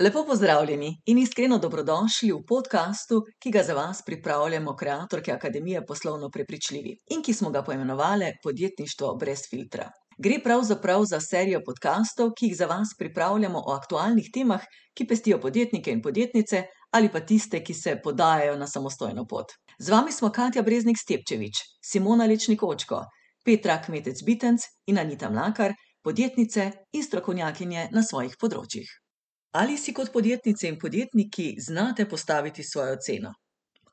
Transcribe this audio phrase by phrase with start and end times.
[0.00, 6.28] Lepo pozdravljeni in iskreno dobrodošli v podkastu, ki ga za vas pripravljamo ustvarjalke Akademije Poslovno
[6.30, 9.90] prepričljivi in ki smo ga poimenovali Podjetništvo brez filtra.
[10.18, 14.62] Gre pravzaprav za serijo podkastov, ki jih za vas pripravljamo o aktualnih temah,
[14.94, 16.62] ki pestijo podjetnike in podjetnice
[16.92, 19.46] ali pa tiste, ki se podajajo na samostojno pot.
[19.78, 23.02] Z vami smo Katja Breznik Stepčevič, Simona Lečnik Očko,
[23.44, 25.74] Petra Kmetec Bitenc in Anita Mlakar,
[26.04, 29.07] podjetnice in strokovnjakinje na svojih področjih.
[29.52, 33.32] Ali si kot podjetnice in podjetniki znate postaviti svojo ceno?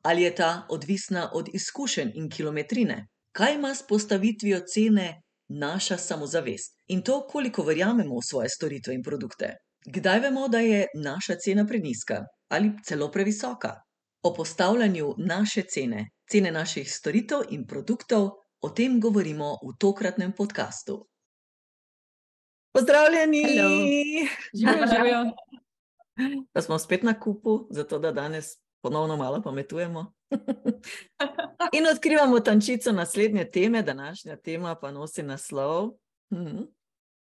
[0.01, 3.07] Ali je ta odvisna od izkušenj in kilometrine?
[3.31, 9.03] Kaj ima s postavitvijo cene naša samozavest in to, koliko verjamemo v svoje storitve in
[9.03, 9.55] produkte?
[9.85, 13.73] Kdaj vemo, da je naša cena prenizka ali celo previsoka?
[14.23, 18.29] O postavljanju naše cene, cene naših storitev in produktov,
[18.61, 21.05] o tem govorimo v tokratnem podkastu.
[22.75, 23.43] Pozdravljeni!
[24.53, 25.25] Živijo, živijo.
[26.53, 28.45] Da smo spet na kupu, zato da danes
[28.81, 30.13] ponovno malo pametujemo.
[31.77, 35.89] In odkrivamo tančico naslednje teme, današnja tema pa nosi naslov:
[36.29, 36.61] hm,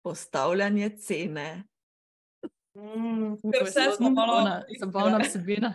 [0.03, 1.63] Postavljanje cene.
[2.77, 5.73] Mm, vse smo malo zabavna vsebina.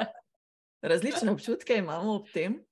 [0.82, 2.64] Različne občutke imamo ob tem.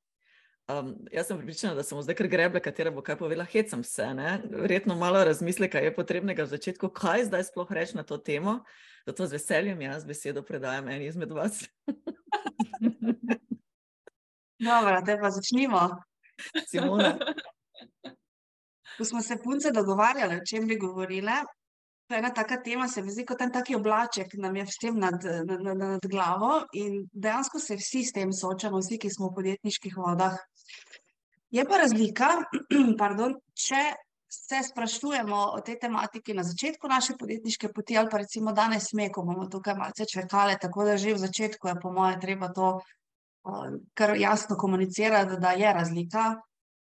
[0.68, 3.46] Um, jaz sem pripričana, da sem zdaj kar greble, katera bo kaj povedala.
[3.48, 4.42] Hecam se, ne?
[4.50, 8.58] verjetno malo razmisleka je potrebnega v začetku, kaj zdaj sploh reči na to temo.
[9.06, 11.64] Zato z veseljem jaz besedo predajam eni izmed vas.
[14.68, 15.88] Dobro, da pa začnimo.
[16.68, 17.16] Simona.
[18.98, 21.32] Ko smo se punce dogovarjali, o čem bi govorile,
[22.08, 24.98] to je ena taka tema, se mi zdi kot en taki oblaček, nam je vštem
[24.98, 29.28] nad, nad, nad, nad glavo in dejansko se vsi s tem soočamo, vsi, ki smo
[29.28, 30.38] v podjetniških vodah.
[31.50, 32.28] Je pa razlika,
[33.00, 33.82] pardon, če
[34.28, 39.08] se sprašujemo o tej tematiki na začetku naše podjetniške poti, ali pa recimo danes sme,
[39.12, 42.74] ko bomo tukaj malce čvekale, tako da že v začetku je po moje treba to
[42.76, 46.26] uh, kar jasno komunicirati, da je razlika.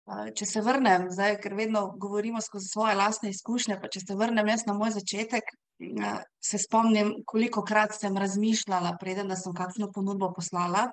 [0.04, 4.16] Uh, če se vrnem, zdaj, ker vedno govorimo skozi svoje lastne izkušnje, pa če se
[4.18, 9.88] vrnem jaz na moj začetek, uh, se spomnim, koliko krat sem razmišljala, preden sem kakšno
[9.94, 10.90] ponudbo poslala.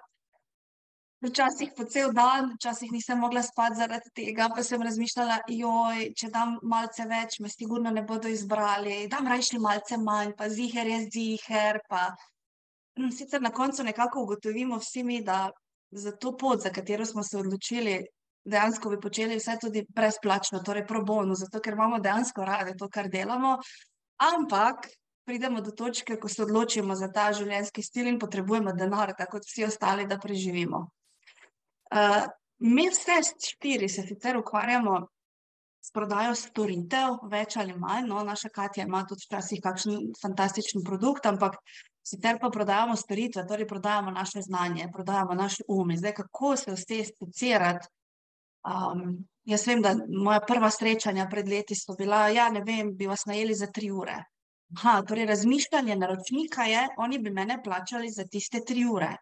[1.19, 6.29] Včasih po cel dan, včasih nisem mogla spati zaradi tega, pa sem razmišljala, joj, če
[6.31, 10.99] dam malce več, me sigurno ne bodo izbrali, dam rajši malce manj, pa ziher je
[11.11, 11.81] ziher.
[11.89, 12.05] Pa...
[12.95, 15.49] Hm, sicer na koncu nekako ugotovimo vsi mi, da
[15.91, 17.97] za to pot, za katero smo se odločili,
[18.47, 22.87] dejansko bi počeli vse tudi brezplačno, torej pro bono, zato ker imamo dejansko rade to,
[22.87, 23.57] kar delamo.
[24.29, 24.87] Ampak
[25.27, 29.51] pridemo do točke, ko se odločimo za ta življenjski stil in potrebujemo denar, tako kot
[29.51, 30.85] vsi ostali, da preživimo.
[31.89, 32.25] Uh,
[32.59, 35.07] mi vse štiri se sicer ukvarjamo
[35.81, 38.09] s prodajo storitev, več ali manj.
[38.11, 41.55] No, naša Katja ima tudi včasih kakšen fantastičen produkt, ampak
[42.05, 45.95] sicer pa prodajamo storitve, torej prodajamo naše znanje, prodajamo naš um.
[45.95, 47.87] Zdaj, kako se vse specificirati?
[48.69, 49.95] Um, jaz vem, da
[50.25, 53.91] moja prva srečanja pred leti so bila, ja, ne vem, bi vas najeli za tri
[53.91, 54.19] ure.
[54.77, 59.15] Aha, torej razmišljanje naročnika je, oni bi mene plačali za tiste tri ure.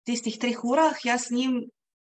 [0.00, 1.56] V tistih treh urah jaz njim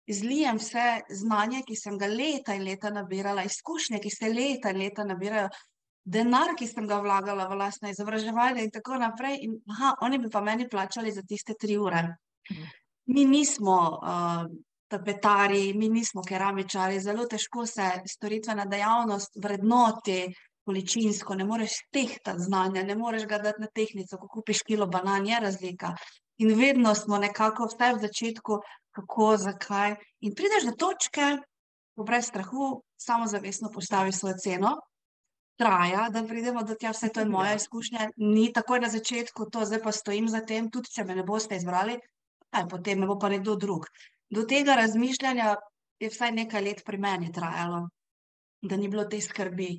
[0.08, 4.80] izlijem vse znanje, ki sem ga leta in leta nabirala, izkušnje, ki se leta in
[4.80, 5.48] leta nabirajo,
[6.08, 9.38] denar, ki sem ga vlagala v lastne izobraževanje in tako naprej.
[9.44, 12.02] In, aha, oni bi pa meni plačali za tiste tri ure.
[13.12, 14.46] Mi nismo uh,
[14.88, 20.22] tapetari, mi nismo keramičari, zelo težko se storitvena dejavnost vrednoti.
[20.68, 25.24] Količinsko, ne moreš tehtati znanja, ne moreš ga dati na tehnico, ko kupiš kilo banan,
[25.26, 25.94] je razlika.
[26.44, 28.58] In vedno smo nekako, vsaj v začetku,
[28.98, 29.96] kako, zakaj.
[30.26, 31.30] In prideš do točke,
[31.94, 34.76] ko brez strahu, samo zavestno postavi svojo ceno.
[35.58, 39.64] Traja, da pridemo do tega, vse to je moja izkušnja, ni takoj na začetku, to
[39.66, 41.96] zdaj pa stojim za tem, tudi če me ne boste izbrali,
[42.54, 43.88] aj potem me bo pa nekdo drug.
[44.30, 45.56] Do tega razmišljanja
[45.98, 47.88] je vsaj nekaj let pri meni trajalo,
[48.62, 49.72] da ni bilo te skrbi.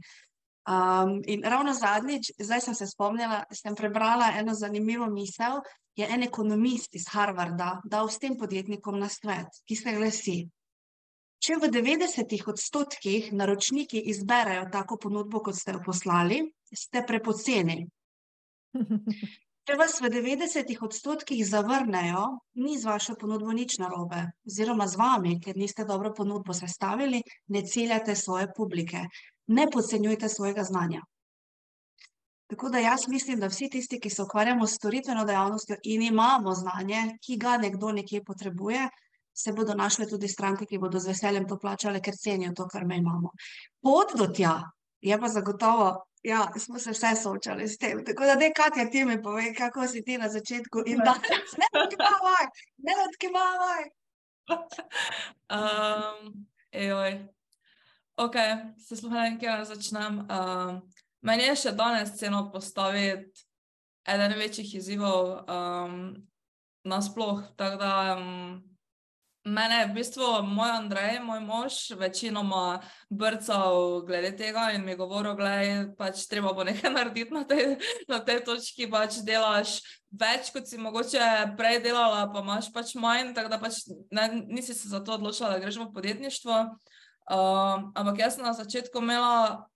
[0.68, 5.62] Um, in ravno zadnjič, zdaj sem se spomnila, sem prebrala eno zanimivo misel,
[5.96, 10.38] je en ekonomist iz Harvarda dal s tem podjetnikom na svet, ki se glasi:
[11.40, 16.42] Če v 90 odstotkih naročniki izberejo tako ponudbo, kot ste jo poslali,
[16.76, 17.86] ste prepoceni.
[19.70, 22.24] Če vas v 90 odstotkih zavrnejo,
[22.58, 27.20] ni z vašo ponudbo nič narobe, oziroma z vami, ker niste dobro ponudbo sestavili,
[27.54, 29.04] ne ciljate svoje publike,
[29.50, 31.02] ne podcenjujte svojega znanja.
[32.50, 36.54] Tako da jaz mislim, da vsi tisti, ki se ukvarjamo s storitveno dejavnostjo in imamo
[36.54, 38.88] znanje, ki ga nekdo nekje potrebuje,
[39.34, 42.86] se bodo našle tudi stranke, ki bodo z veseljem to plačale, ker cenijo to, kar
[42.86, 43.32] me imamo.
[43.82, 44.62] Pot do tja
[45.02, 48.06] je pa zagotovo Ja, smo se vse soočali s tem.
[48.06, 51.54] Tako da, ne, Katja, ti mi povej, kako si ti na začetku in danes.
[51.62, 52.46] Ne odkimavaj,
[52.78, 53.84] ne odkimavaj.
[55.50, 57.39] Um, ejoj.
[58.20, 58.36] Ok,
[58.78, 60.18] se vem, kje naj začnem.
[60.28, 60.80] Um,
[61.24, 63.46] meni je še danes ceno postaviti
[64.10, 66.02] eden večjih izzivov um,
[66.84, 67.46] nasploh.
[67.56, 68.60] Tako da um,
[69.48, 75.38] Mene je v bistvu moj Andrej, moj mož, večinoma brcal glede tega in mi govoril,
[75.40, 75.54] da
[75.98, 77.78] pač treba bo nekaj narediti na tej,
[78.12, 78.90] na tej točki.
[78.92, 79.80] Pač delaš
[80.12, 83.80] več, kot si mogoče prej delala, pa imaš pač manj, tako da pač
[84.12, 86.60] ne, nisi se za to odločila, da greš v podjetništvo.
[87.30, 89.70] Um, ampak jaz sem na začetku imela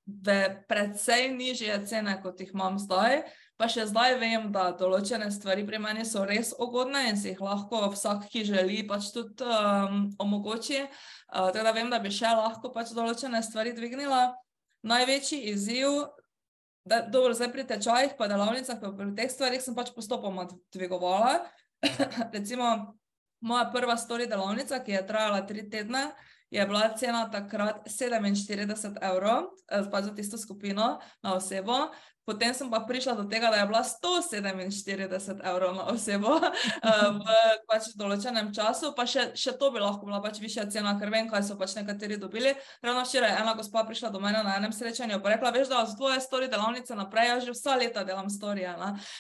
[0.68, 3.22] precej nižje cene, kot jih imam zdaj.
[3.62, 7.44] Pa še zdaj vem, da določene stvari pri meni so res ugodne in si jih
[7.46, 10.82] lahko vsak, ki želi, pač tudi um, omogoči.
[10.82, 14.34] Uh, tako da vem, da bi še lahko pač določene stvari dvignila.
[14.90, 16.02] Največji izziv,
[16.90, 21.38] da dobro, zdaj pri tečajih, pa delavnicah, pa pri teh stvarih sem pač postopoma dvigovala.
[22.36, 22.98] Recimo,
[23.46, 26.10] moja prva stori delavnica, ki je trajala tri tedne,
[26.54, 31.74] je bila cena takrat 47 evrov, eh, pa za tisto skupino na osebo.
[32.24, 37.26] Potem sem pa prišla do tega, da je bila 147 evrov na osebo eh, v
[37.68, 41.28] pač določenem času, pa še, še to bi lahko bila pač višja cena, ker vem,
[41.28, 42.56] kaj so pač nekateri dobili.
[42.80, 45.84] Ravno včeraj je ena gospa prišla do mene na enem srečanju in rekla: Veš, da
[45.84, 48.72] z tvoje stori delavnice naprej, jaz že vsa leta delam storije.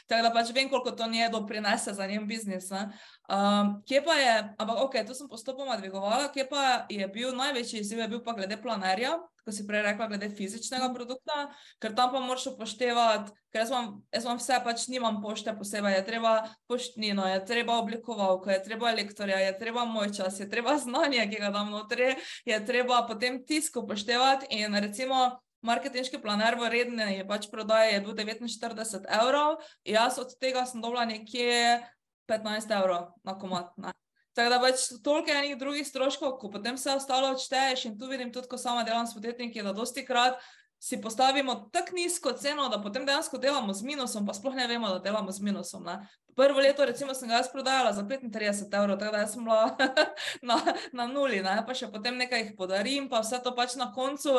[0.07, 2.71] Tako da pač vem, koliko to nje doprinese za njen biznis.
[2.71, 7.83] Um, kje pa je, ampak ok, to sem postopoma dvigovala, kje pa je bil največji
[7.83, 11.47] izziv, je bil pa glede planerja ko si prej rekla, glede fizičnega produkta,
[11.83, 15.97] ker tam pa moraš upoštevati, ker jaz imam, jaz imam vse, pač nimam pošte posebej,
[15.99, 16.33] je treba
[16.71, 21.41] poštnino, je treba oblikovalko, je treba lektorja, je treba moj čas, je treba znanje, ki
[21.43, 22.13] ga dam notri,
[22.47, 25.25] je treba potem tisk upoštevati in recimo.
[25.63, 30.83] Marketinški planer v redni je pač prodaja je bil 49 evrov, jaz od tega sem
[30.83, 31.79] dobila nekje
[32.27, 33.71] 15 evrov na komat.
[33.79, 33.95] Ne.
[34.33, 38.33] Tako da pač toliko enih drugih stroškov, ko potem vse ostalo odšteješ in tu vidim
[38.33, 40.41] tudi, ko sama delam s podjetniki, da dosti krat
[40.83, 44.89] si postavimo tako nizko ceno, da potem dejansko delamo z minusom, pa sploh ne vemo,
[44.89, 45.83] da delamo z minusom.
[45.83, 45.99] Ne.
[46.35, 49.77] Prvo leto, recimo, sem ga jaz prodajala za 35 evrov, tako da sem bila
[50.49, 50.57] na,
[50.91, 51.55] na nuli, ne.
[51.67, 54.33] pa še potem nekaj jih podarim, pa vse to pač na koncu.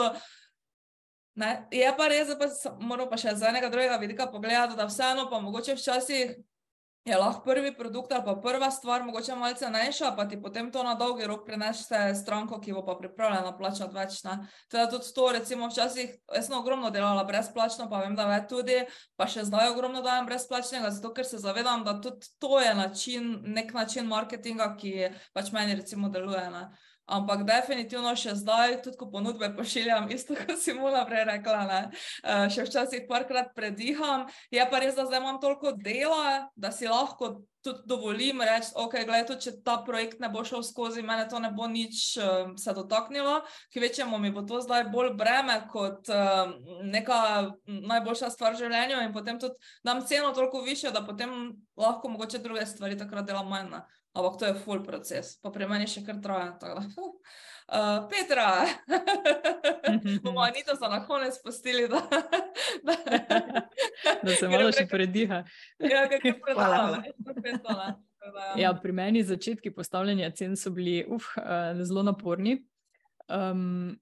[1.41, 1.53] Ne.
[1.73, 5.31] Je pa res, da pa moram pa še z enega drugega vidika pogledati, da vseeno
[5.31, 6.35] pa mogoče včasih
[7.05, 10.83] je lahko prvi produkt ali pa prva stvar, mogoče malo cenejša, pa ti potem to
[10.83, 14.23] na dolgi rok prenese stranko, ki bo pa pripravljena plačati več.
[14.69, 18.79] Teda tudi to, recimo, včasih jaz sem ogromno delala brezplačno, pa vem, da ve tudi,
[19.17, 23.37] pa še zdaj ogromno dajem brezplačnega, zato ker se zavedam, da tudi to je način,
[23.45, 26.49] nek način marketinga, ki pač meni recimo deluje.
[26.51, 26.67] Ne?
[27.05, 31.81] Ampak definitivno še zdaj, tudi ko ponudbe pošiljam, isto kot si mu naprej rekla, ne,
[32.25, 34.25] uh, še včasih parkrat prediham.
[34.55, 38.97] Je pa res, da zdaj imam toliko dela, da si lahko tudi dovolim reči, ok,
[39.05, 42.53] gledaj, tudi če ta projekt ne bo šel skozi, mene to ne bo nič uh,
[42.61, 43.39] se dotaknilo,
[43.73, 46.55] ki večjemu mi bo to zdaj bolj breme kot uh,
[46.89, 47.19] neka
[47.69, 52.41] najboljša stvar v življenju in potem tudi dam ceno toliko više, da potem lahko mogoče
[52.45, 53.71] druge stvari takrat delam manj.
[53.77, 56.55] Ne ampak to je full proces, pa pri meni še kar traja.
[57.65, 58.69] Uh, Petra,
[60.25, 62.03] bomo Anita za na konec spustili, da,
[62.85, 62.97] da,
[64.23, 65.43] da se malo še prediha.
[65.81, 67.03] Ja, kako je predala.
[68.57, 72.59] Ja, pri meni začetki postavljanja cen so bili uf, uh, zelo naporni.
[73.29, 73.97] Um,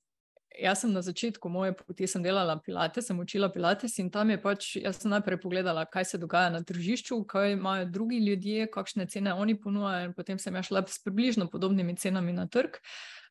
[0.60, 4.76] Jaz sem na začetku moje poti delala pilate, sem učila pilate in tam je pač,
[4.76, 9.32] jaz sem najprej pogledala, kaj se dogaja na tržišču, kaj imajo drugi ljudje, kakšne cene
[9.34, 12.78] oni ponujajo, in potem sem šla s približno podobnimi cenami na trg.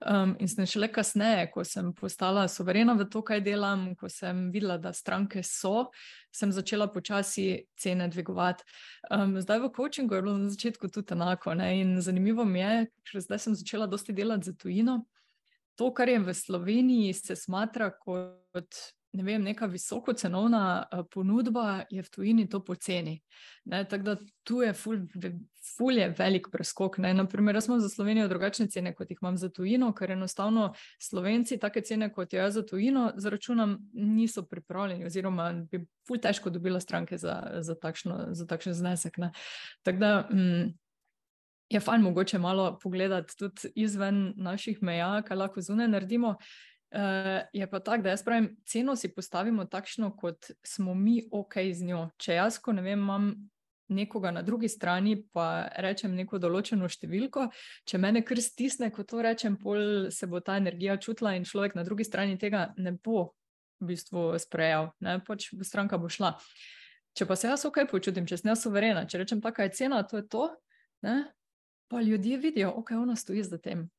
[0.01, 4.49] Um, in sem šele kasneje, ko sem postala soverena v to, kaj delam, ko sem
[4.49, 5.91] videla, da stranke so,
[6.33, 8.65] sem začela počasi cene dvigovati.
[9.13, 11.53] Um, zdaj v coachingu je bilo na začetku tudi enako.
[11.53, 11.81] Ne?
[11.83, 15.03] In zanimivo mi je, ker zdaj sem začela dosti delati za tujino
[15.81, 18.83] to, kar je v Sloveniji, se smatra kot
[19.13, 23.17] ne vem, neka visokocenovna ponudba, je v tujini to poceni.
[23.69, 24.15] Tako da
[24.47, 25.01] tu je ful,
[25.75, 26.97] ful je velik preskok.
[27.03, 27.13] Ne?
[27.13, 30.69] Naprimer, jaz imam za Slovenijo drugačne cene, kot jih imam za tujino, ker enostavno
[31.00, 36.79] Slovenci take cene, kot jaz za tujino, zaračunam, niso pripravljeni, oziroma bi ful težko dobila
[36.79, 39.19] stranke za, za, takšno, za takšen znesek.
[39.83, 40.13] Tako da.
[40.31, 40.71] Mm,
[41.71, 46.35] je fajn mogoče malo pogledati tudi izven naših meja, kaj lahko zunaj naredimo.
[46.91, 51.55] Uh, je pa tako, da jaz pravim, ceno si postavimo takšno, kot smo mi ok
[51.73, 52.09] z njo.
[52.19, 53.31] Če jaz, ko ne vem, imam
[53.91, 57.47] nekoga na drugi strani, pa rečem neko določeno številko,
[57.87, 61.75] če mene kar stisne, ko to rečem, pol se bo ta energija čutila in človek
[61.75, 63.31] na drugi strani tega ne bo
[63.81, 66.35] v bistvu sprejel, ne, pač stranka bo šla.
[67.17, 70.03] Če pa se jaz ok počutim, če sem jaz suverena, če rečem, taka je cena,
[70.07, 70.47] to je to,
[71.03, 71.23] ne,
[71.91, 73.89] pa ljudje vidijo, ok, ona stoji za tem.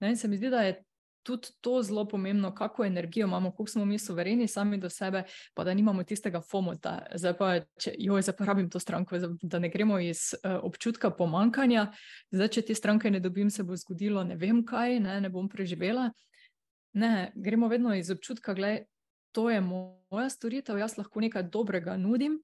[0.00, 0.82] Ne, in se mi zdi, da je
[1.22, 5.22] tudi to zelo pomembno, kako energijo imamo, kako smo mi suvereni sami do sebe,
[5.54, 7.06] pa da nimamo tistega fomota.
[7.14, 7.48] Zdaj pa,
[7.80, 11.90] če jo zaporabim to stranko, da ne gremo iz uh, občutka pomankanja,
[12.30, 15.48] zdaj, če te stranke ne dobim, se bo zgodilo ne vem kaj, ne, ne bom
[15.48, 16.10] preživela.
[16.92, 18.76] Ne, gremo vedno iz občutka, da
[19.32, 22.40] to je moja storitev, jaz lahko nekaj dobrega nudim.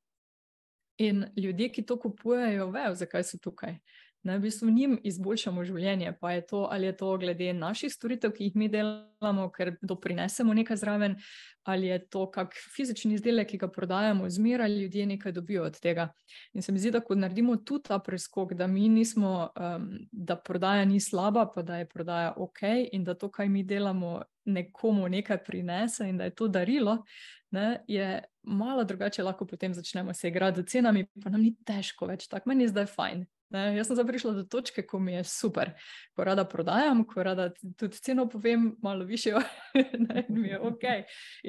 [1.01, 3.79] In ljudje, ki to kupujejo, vejo, zakaj so tukaj
[4.23, 6.13] da v bistvu njim izboljšamo življenje.
[6.21, 10.55] Pa je to, ali je to glede naših storitev, ki jih mi delamo, ker doprinesemo
[10.55, 11.17] nekaj zraven,
[11.65, 16.11] ali je to kak fizični izdelek, ki ga prodajamo, zmeraj ljudje nekaj dobijo od tega.
[16.53, 20.37] In se mi zdi, da ko naredimo tudi ta preskok, da mi nismo, um, da
[20.37, 22.63] prodaja ni slaba, pa da je prodaja ok
[22.93, 27.05] in da to, kaj mi delamo, nekomu nekaj prinese in da je to darilo.
[27.51, 32.07] Ne, je malo drugače, lahko potem začnemo se igrati z cenami, pa nam ni težko
[32.07, 33.25] več, tako meni je zdaj fajn.
[33.51, 35.73] Ne, jaz sem zdaj prišla do točke, ko mi je super,
[36.15, 39.33] ko rada prodajam, ko rada tudi ceno povem, malo više,
[40.07, 40.87] da mi je ok.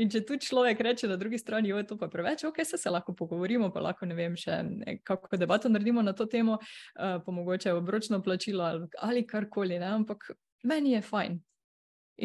[0.02, 2.78] In če tu človek reče na drugi strani, jo je to pa preveč, ok, se,
[2.82, 4.64] se lahko pogovorimo, pa lahko ne vem še,
[5.06, 9.94] kako debato naredimo na to temo, uh, pa mogoče obročno plačilo ali, ali karkoli, ne,
[10.02, 10.32] ampak
[10.64, 11.38] meni je fajn.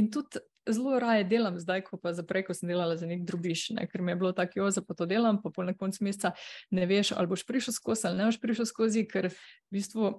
[0.00, 3.70] In tudi zelo raje delam zdaj, ko pa zaprej, ko sem delala za nek drugiš,
[3.76, 3.87] ne?
[3.90, 6.32] ker mi je bilo tako, jo za pa to delam, pa pol na koncu meseca
[6.70, 10.14] ne veš, ali boš prišel skozi ali ne boš prišel skozi, ker v bistvu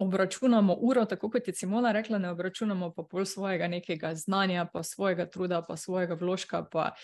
[0.00, 4.82] obračunamo uro, tako kot je Simona rekla, ne obračunamo pa pol svojega nekega znanja, pa
[4.82, 6.94] svojega truda, pa svojega vložka, pa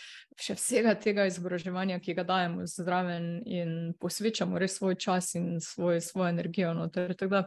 [0.40, 6.00] še vsega tega izobraževanja, ki ga dajemo zraven in posvečamo res svoj čas in svoj,
[6.00, 6.72] svojo energijo.
[6.74, 7.42] No, ter, tako da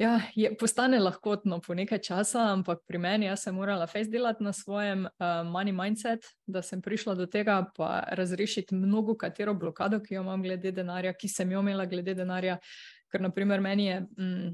[0.00, 4.40] Ja, je, postane lahkotno po nekaj časa, ampak pri meni jaz sem morala fejs delati
[4.40, 9.98] na svojem uh, money mindset, da sem prišla do tega, pa razrešiti mnogo katero blokado,
[10.00, 12.56] ki jo imam glede denarja, ki sem jo imela glede denarja.
[13.12, 14.48] Ker, naprimer, meni je mm,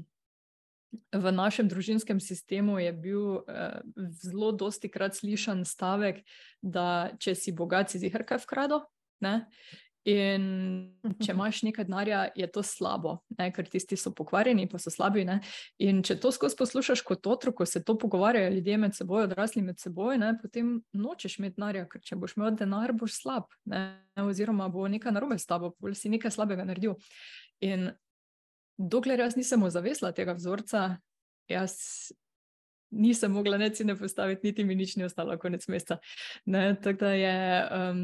[1.15, 3.79] v našem družinskem sistemu bil uh,
[4.19, 6.25] zelo dosti krat slišan stavek,
[6.59, 8.83] da če si bogat, si zihar kaj vkrado.
[9.23, 9.47] Ne?
[10.07, 10.43] In
[11.19, 13.49] če imaš nekaj denarja, je to slabo, ne?
[13.51, 15.25] ker tisti so pokvarjeni, pa so slabi.
[15.27, 15.41] Ne?
[15.83, 19.65] In če to skozi poslušaš kot otrok, ko se to pogovarjajo ljudje med seboj, odrasli
[19.65, 20.29] med seboj, ne?
[20.39, 23.81] potem nočeš imeti denarja, ker če boš imel denar, boš slab, ne?
[24.23, 26.95] oziroma bo nekaj narobe s tabo, ali si nekaj slabega naredil.
[27.67, 27.89] In
[28.79, 30.85] dokler jaz nisem ozavesla tega vzorca,
[31.51, 31.75] jaz.
[32.95, 35.97] Nisem mogla ne cene postaviti, niti mi nič ni ostalo, konec meseca.
[36.47, 38.03] Tako da je um,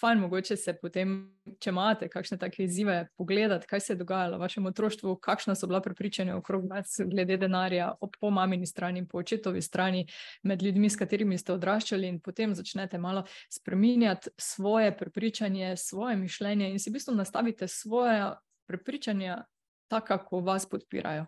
[0.00, 1.14] fajn, mogoče se potem,
[1.60, 5.66] če imate kakšne take izzive, pogledati, kaj se je dogajalo v vašem otroštvu, kakšna so
[5.66, 7.90] bila prepričanja okrog vas, glede denarja,
[8.20, 10.06] po mamini strani, po očetovi strani,
[10.42, 16.70] med ljudmi, s katerimi ste odraščali, in potem začnete malo spreminjati svoje prepričanje, svoje mišljenje
[16.70, 18.32] in si v bistvu nastavite svoje
[18.68, 19.44] prepričanja
[19.88, 21.26] tako, kako vas podpirajo.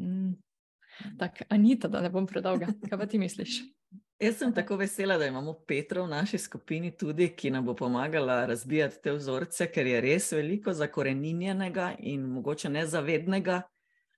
[0.00, 0.32] Mm.
[1.18, 3.62] Tako, Anita, da ne bom predolga, kaj pa ti misliš?
[4.22, 8.46] Jaz sem tako vesela, da imamo Petro v naši skupini tudi, ki nam bo pomagala
[8.46, 13.56] razbijati te vzorce, ker je res veliko zakoreninjenega in mogoče nezavednega.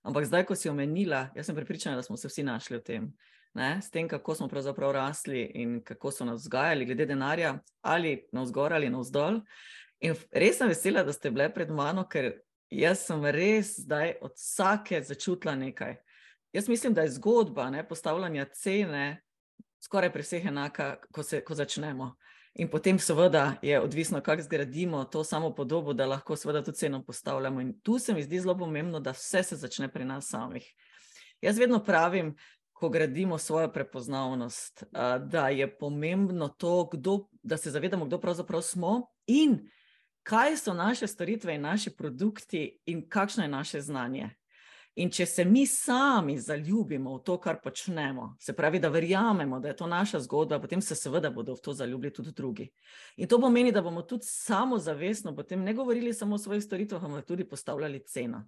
[0.03, 3.09] Ampak zdaj, ko si omenila, jaz sem pripričana, da smo se vsi našli v tem.
[3.57, 3.81] Ne?
[3.81, 8.45] S tem, kako smo pravzaprav rasli in kako so nas vzgajali, glede denarja, ali na
[8.45, 9.41] vzgor ali na vzdolj.
[10.05, 12.35] In res sem vesela, da ste bile pred mano, ker
[12.69, 15.97] jaz sem res zdaj od vsake začutila nekaj.
[16.53, 19.24] Jaz mislim, da je zgodba ne, postavljanja cene
[19.85, 22.15] skoraj pri vseh enaka, ko, se, ko začnemo.
[22.55, 27.03] In potem, seveda, je odvisno, kako zgradimo to samo podobo, da lahko, seveda, tudi ceno
[27.03, 27.61] postavljamo.
[27.61, 30.67] In tu se mi zdi zelo pomembno, da vse se začne pri nas samih.
[31.41, 32.35] Jaz vedno pravim,
[32.75, 34.83] ko gradimo svojo prepoznavnost,
[35.27, 39.59] da je pomembno to, kdo, da se zavedamo, kdo pravzaprav smo in
[40.23, 44.29] kaj so naše storitve in naši produkti in kakšno je naše znanje.
[44.95, 49.73] In če se mi sami zaljubimo v to, kar počnemo, se pravi, da verjamemo, da
[49.73, 52.69] je to naša zgodba, potem se seveda bodo v to zaljubili tudi drugi.
[53.17, 57.25] In to pomeni, da bomo tudi samozavestno potem ne govorili samo o svojih storitvah, ampak
[57.25, 58.45] tudi postavljali ceno.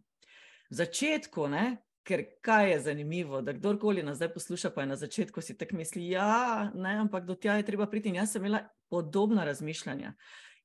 [0.69, 1.65] V začetku, ne,
[2.07, 5.75] ker kaj je zanimivo, da kdorkoli nas zdaj posluša, pa je na začetku si tak
[5.75, 8.09] misli, ja, ne, ampak do tja je treba priti.
[8.09, 10.13] In jaz sem imela podobna razmišljanja.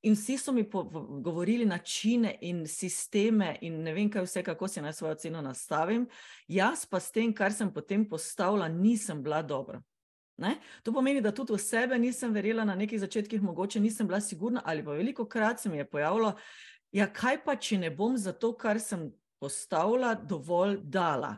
[0.03, 0.65] In vsi so mi
[1.23, 6.09] govorili načine in sisteme, in ne vem, kaj vse, kako si naj svojo ceno nastavim.
[6.49, 9.83] Jaz pa s tem, kar sem potem postavila, nisem bila dobra.
[10.37, 10.57] Ne?
[10.83, 14.63] To pomeni, da tudi v sebe nisem verjela na nekih začetkih, mogoče nisem bila sigurna,
[14.65, 16.33] ali pa veliko krat se mi je pojavilo,
[16.93, 21.37] ja, kaj pa, če ne bom za to, kar sem postavila, dovolj dala.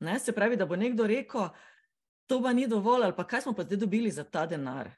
[0.00, 0.18] Ne?
[0.18, 1.48] Se pravi, da bo nekdo rekel,
[2.26, 4.90] to pa ni dovolj, ali pa kaj smo pa zdaj dobili za ta denar.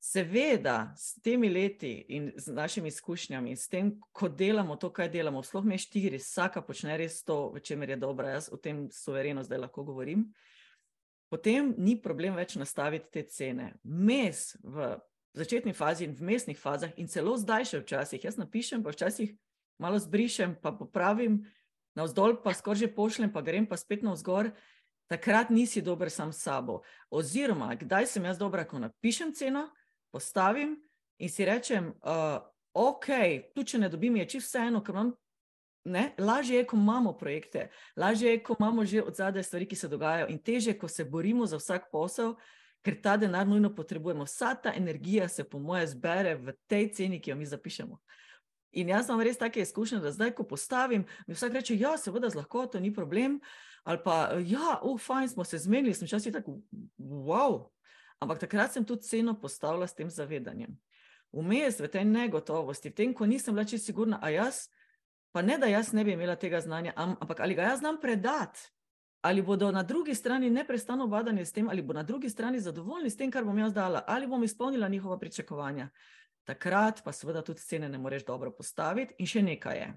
[0.00, 5.42] Seveda, s temi leti in z našimi izkušnjami, s tem, ko delamo to, kaj delamo,
[5.42, 9.42] sploh me štiri, vsaka počne res to, v čemer je dobra, jaz o tem suvereno
[9.42, 10.28] zdaj lahko govorim.
[11.28, 13.72] Potem ni problem več nastaviti te cene.
[13.82, 14.94] Mes v
[15.36, 19.34] začetni fazi in v mestnih fazah, in celo zdaj še včasih, jaz napišem, pa včasih
[19.82, 21.42] malo zbrišem, pa popravim,
[21.98, 24.54] navzdol pa skoraj že pošljem, pa grem pa spet navzgor.
[25.08, 26.82] Takrat nisi dober sam s sabo.
[27.10, 29.68] Oziroma, kdaj sem jaz dobra, ko napišem ceno,
[30.18, 30.76] postavim
[31.18, 32.42] in si rečem, uh,
[32.74, 33.06] ok,
[33.54, 35.16] tu če ne dobim, je čisto vseeno, ker imam.
[35.88, 36.10] Ne?
[36.20, 39.88] Lažje je, ko imamo projekte, lažje je, ko imamo že od zadaj stvari, ki se
[39.88, 42.34] dogajajo, in teže, ko se borimo za vsak posel,
[42.84, 44.26] ker ta denar nujno potrebujemo.
[44.28, 47.96] Vsa ta energija se, po moje, zbere v tej ceni, ki jo mi zapišemo.
[48.82, 52.28] In jaz imam res take izkušnje, da zdaj, ko postavim, mi vsak reče: Ja, seveda,
[52.28, 53.40] z lahkoto, ni problem.
[53.88, 56.58] Ali pa, ja, ufajn, smo se zmenili, sem časi tako,
[56.98, 57.70] wow,
[58.18, 60.74] Ampak takrat sem tudi ceno postavila s tem zavedanjem.
[61.32, 64.72] Vmes v tej negotovosti, v tem, ko nisem bila čisto sigurna, a jaz,
[65.30, 68.58] pa ne da jaz ne bi imela tega znanja, ampak ali ga jaz znam predati,
[69.22, 73.10] ali bodo na drugi strani neprestano badani s tem, ali bo na drugi strani zadovoljni
[73.10, 75.88] s tem, kar bom jaz dala, ali bom izpolnila njihova pričakovanja.
[76.44, 79.14] Takrat pa seveda tudi cene ne moreš dobro postaviti.
[79.18, 79.88] In še nekaj je.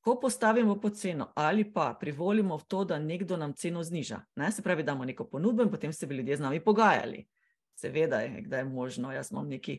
[0.00, 4.52] Ko postavimo po ceno ali pa privolimo v to, da nekdo nam ceno zniža, ne?
[4.52, 7.26] se pravi, damo neko ponudbo in potem se bi ljudje z nami pogajali.
[7.80, 9.78] Seveda je, kdaj je možno, jaz imam neki,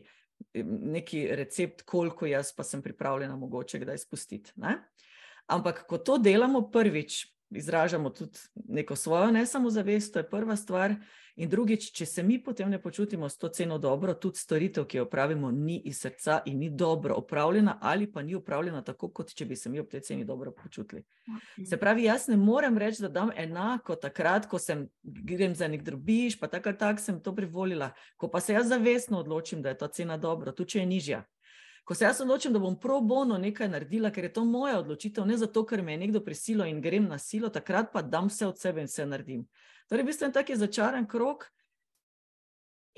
[0.94, 4.52] neki recept, koliko jaz pa sem pripravljena mogoče kdaj spustiti.
[4.56, 4.80] Ne?
[5.46, 10.94] Ampak, ko to delamo prvič, izražamo tudi neko svojo nesamozavest, to je prva stvar.
[11.40, 14.98] In drugič, če se mi potem ne počutimo s to ceno dobro, tudi storitev, ki
[14.98, 19.32] jo opravimo, ni iz srca in ni dobro opravljena, ali pa ni opravljena tako, kot
[19.32, 21.06] če bi se mi ob tej ceni dobro počutili.
[21.64, 25.82] Se pravi, jaz ne morem reči, da dam enako takrat, ko sem grem za nek
[25.82, 27.94] drobiš, pa tako tak sem to privolila.
[28.20, 31.24] Ko pa se jaz zavestno odločim, da je ta cena dobra, tudi če je nižja.
[31.84, 35.24] Ko se jaz odločim, da bom pro bono nekaj naredila, ker je to moja odločitev,
[35.26, 38.46] ne zato, ker me je nekdo prisilil in grem na silo, takrat pa dam vse
[38.46, 39.46] od sebe in vse naredim.
[39.88, 41.48] Torej, v bistvu je tako začaran krok.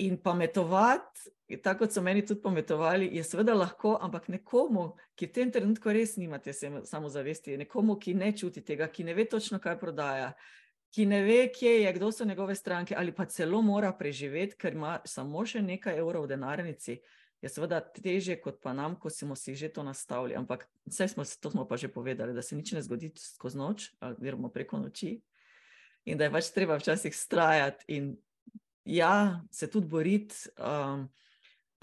[0.03, 1.31] In pametovati,
[1.63, 5.93] tako kot so meni tudi pametovali, je seveda lahko, ampak nekomu, ki v tem trenutku
[5.95, 10.33] res nimate samozavesti, nekomu, ki ne čuti tega, ki ne ve točno, kaj prodaja,
[10.91, 14.75] ki ne ve, kje je, kdo so njegove stranke, ali pa celo mora preživeti, ker
[14.75, 16.97] ima samo še nekaj evrov v denarnici,
[17.43, 20.35] je seveda teže kot pa nam, ko smo si že to nastavili.
[20.35, 23.91] Ampak vse smo, to smo pa že povedali, da se nič ne zgodi skozi noč,
[24.01, 25.19] oziroma preko noči,
[26.05, 28.15] in da je pač treba včasih strajati in
[28.85, 30.35] ja, se tudi boriti.
[30.57, 31.09] Um,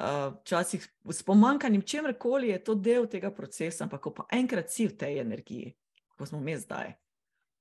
[0.03, 4.89] Včasih uh, s pomankanjem čemkoli je to del tega procesa, ampak ko pa enkrat si
[4.89, 5.75] v tej energiji,
[6.17, 6.95] kot smo mi zdaj,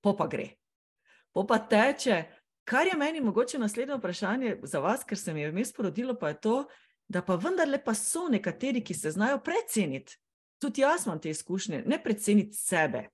[0.01, 0.47] po pa gre.
[1.35, 2.23] Po pa teče,
[2.65, 6.31] kar je meni mogoče naslednje vprašanje za vas, ker se mi je vmes porodilo, pa
[6.31, 6.55] je to,
[7.07, 10.17] da pa vendarle pa so nekateri, ki se znajo preceniti.
[10.57, 13.09] Tudi jaz imam te izkušnje, ne preceniti sebe.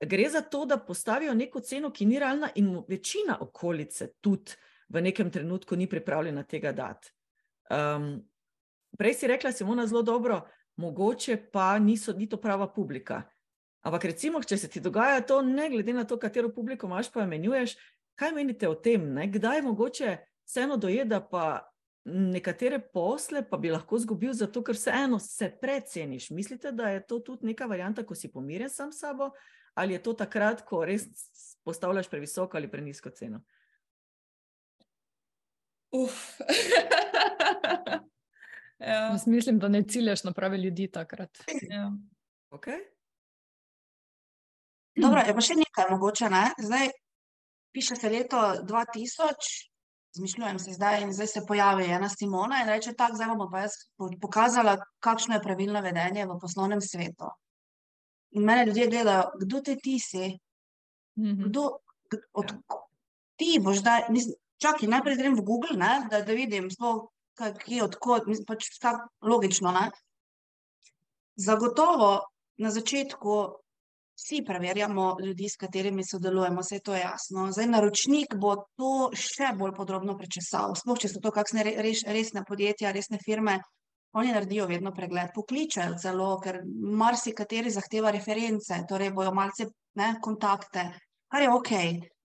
[0.00, 4.52] Gre za to, da postavijo neko ceno, ki ni realna, in večina okolice tudi
[4.88, 7.12] v nekem trenutku ni pripravljena tega dati.
[7.70, 8.20] Um,
[8.98, 10.42] prej si rekla, Simona, zelo dobro,
[10.76, 13.22] mogoče pa niso, ni to prava publika.
[13.86, 17.24] Ampak recimo, če se ti dogaja to, ne glede na to, katero publiko imaš, pa
[17.24, 17.76] imenuješ,
[18.18, 19.12] kaj menite o tem?
[19.14, 19.30] Ne?
[19.32, 21.62] Kdaj mogoče vseeno dojeda pa
[22.06, 26.30] nekatere posle pa bi lahko izgubil, zato ker vseeno se preceniš.
[26.30, 29.30] Mislite, da je to tudi neka varianta, ko si pomirjen sam s sabo,
[29.76, 31.06] ali je to takrat, ko res
[31.64, 33.42] postavljaš previsoko ali prenisko ceno?
[35.92, 36.40] Uf.
[38.78, 39.00] ja.
[39.12, 41.38] Jaz mislim, da ne ciljaš na prave ljudi takrat.
[41.70, 41.92] Ja.
[42.50, 42.80] Okay.
[44.96, 46.30] Dobro, je pa še nekaj mogoče.
[46.32, 46.44] Ne?
[46.58, 46.88] Zdaj
[47.76, 49.66] piše se leto 2000,
[50.16, 53.66] Zmišljujem se zdaj in zdaj se pojavi ena Simona in reče: tako, zdaj bomo pa
[53.66, 53.74] jaz
[54.20, 57.28] pokazala, kakšno je pravilno vedenje v poslovnem svetu.
[58.30, 60.38] In mene ljudje gledajo, kdo te ti si?
[61.18, 61.48] Mhm.
[61.48, 61.68] Kdo,
[62.32, 62.52] od,
[63.36, 64.08] ti boš zdaj,
[64.62, 66.68] čakaj, najprej grem v Google, ne, da, da vidim,
[67.36, 68.68] kje je odkot, pač
[69.22, 69.72] logično.
[69.72, 69.90] Ne.
[71.36, 72.10] Zagotovo
[72.56, 73.36] na začetku
[74.16, 77.50] Vsi preverjamo ljudi, s katerimi sodelujemo, vse to je jasno.
[77.52, 80.72] Zdaj, naročnik bo to še bolj podrobno prečesal.
[80.80, 83.58] Sploh, če so to kakšne res, resne podjetja, resne firme,
[84.16, 86.62] oni naredijo vedno pregled, pokličajo celo, ker
[87.02, 89.66] marsikateri zahteva reference, torej bojo malce
[90.00, 90.86] ne, kontakte,
[91.32, 91.72] kar je ok.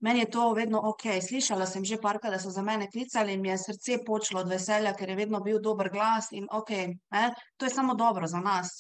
[0.02, 1.04] Meni je to vedno ok.
[1.22, 4.50] Slišala sem že parka, da so za mene klicali in mi je srce počlo od
[4.50, 6.72] veselja, ker je vedno bil dober glas in ok,
[7.12, 7.26] ne,
[7.58, 8.72] to je samo dobro za nas.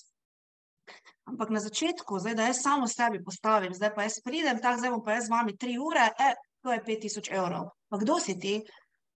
[1.28, 4.91] Ampak na začetku, zdaj, da jaz samo sebi postavim, zdaj pa jaz pridem, tako zdaj
[4.91, 6.32] bom pa jaz z vami tri ure, e,
[6.63, 7.67] to je 5000 evrov.
[7.89, 8.62] Pa kdo si ti?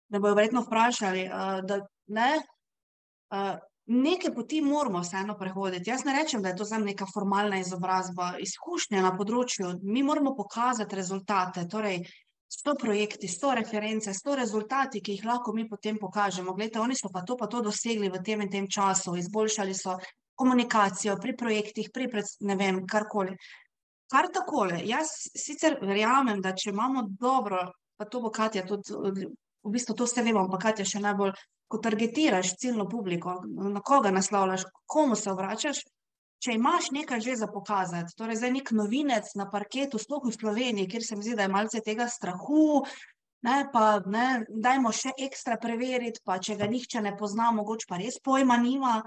[0.08, 2.30] Da bojo verjetno vprašali, uh, da ne.
[3.34, 3.56] Uh,
[3.86, 5.90] Neke poti moramo vseeno prehoditi.
[5.90, 9.76] Jaz ne rečem, da je to za neka formalna izobrazba, izkušnja na področju.
[9.84, 12.00] Mi moramo pokazati rezultate, torej
[12.50, 16.56] sto projekti, sto reference, sto rezultati, ki jih lahko mi potem pokažemo.
[16.58, 20.00] Glede, oni so pa to, pa to dosegli v tem in tem času, izboljšali so
[20.36, 23.38] komunikacijo pri projektih, pri pred, ne vem, karkoli.
[24.12, 27.62] Kar takole, jaz sicer verjamem, da če imamo dobro,
[27.98, 29.30] pa to bo Katja tudi,
[29.66, 31.34] v bistvu to vse vemo, ampak Katja še najbolj
[31.68, 35.82] ko targetiraš ciljno publiko, na koga naslavljaš, komu se obračaš,
[36.44, 40.90] če imaš nekaj že za pokazati, torej zdaj nek novinec na parketu, sploh v Sloveniji,
[40.92, 42.84] kjer se mi zdi, da je malce tega strahu,
[43.48, 48.02] ne, pa ne, dajmo še ekstra preveriti, pa če ga nihče ne pozna, mogoče pa
[48.02, 49.00] res pojma nima.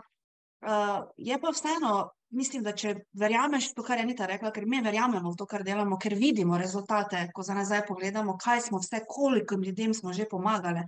[0.59, 4.81] Uh, je pa vseeno, mislim, da če verjameš to, kar je Anita rekla, ker mi
[4.85, 9.05] verjamemo v to, kar delamo, ker vidimo rezultate, ko za nazaj pogledamo, kaj smo vse,
[9.09, 10.85] koliko ljudem smo že pomagali,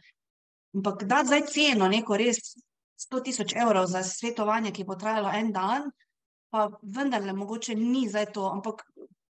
[0.74, 2.38] Ampak da zdaj ceno, neko res
[3.04, 5.88] 100 tisoč evrov za svetovanje, ki bo trajalo en dan,
[6.50, 8.46] pa vendarle mogoče ni zdaj to.
[8.54, 8.84] Ampak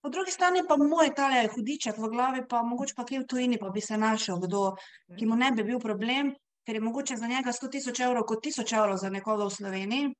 [0.02, 3.58] po drugi strani pa moj tale hudiček v glavi, pa mogoče pa kje v tujini,
[3.58, 4.74] pa bi se našel kdo,
[5.16, 6.34] ki mu ne bi bil problem,
[6.66, 10.12] ker je mogoče za njega 100 tisoč evrov kot tisoč evrov za nekoga v Sloveniji.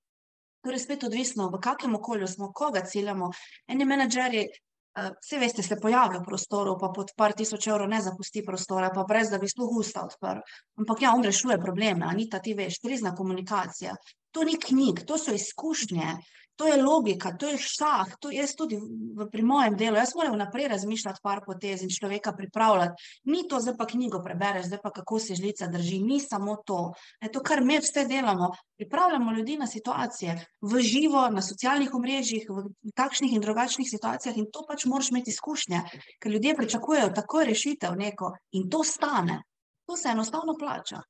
[0.63, 3.33] Torej, spet odvisno, v kakem okolju smo, koga ciljamo.
[3.69, 4.47] Eni menedžerji
[4.93, 9.07] Vse veste, se pojavi v prostoru, pa pod par tisoč evrov ne zapusti prostora, pa
[9.09, 10.43] brez da bi sploh usta odprl.
[10.83, 13.95] Ampak ja, on rešuje probleme, Anita, ti veš, krizna komunikacija.
[14.37, 16.13] To ni knjig, to so izkušnje,
[16.57, 19.97] to je logika, to je šah, to je tudi v, pri mojem delu.
[19.97, 23.03] Jaz moram naprej razmišljati par potez in človeka pripravljati.
[23.25, 25.99] Ni to, zdaj pa knjigo prebereš, zdaj pa kako se žlica drži.
[25.99, 26.93] Ni samo to.
[27.23, 28.51] Je to, kar mi vse delamo.
[28.77, 34.51] Pripravljamo ljudi na situacije, v živo, na socialnih omrežjih, v takšnih in drugačnih situacijah in
[34.53, 35.83] to pač moraš imeti izkušnje,
[36.21, 39.43] ker ljudje pričakujejo tako rešitev neko in to stane.
[39.87, 41.03] To se enostavno plača.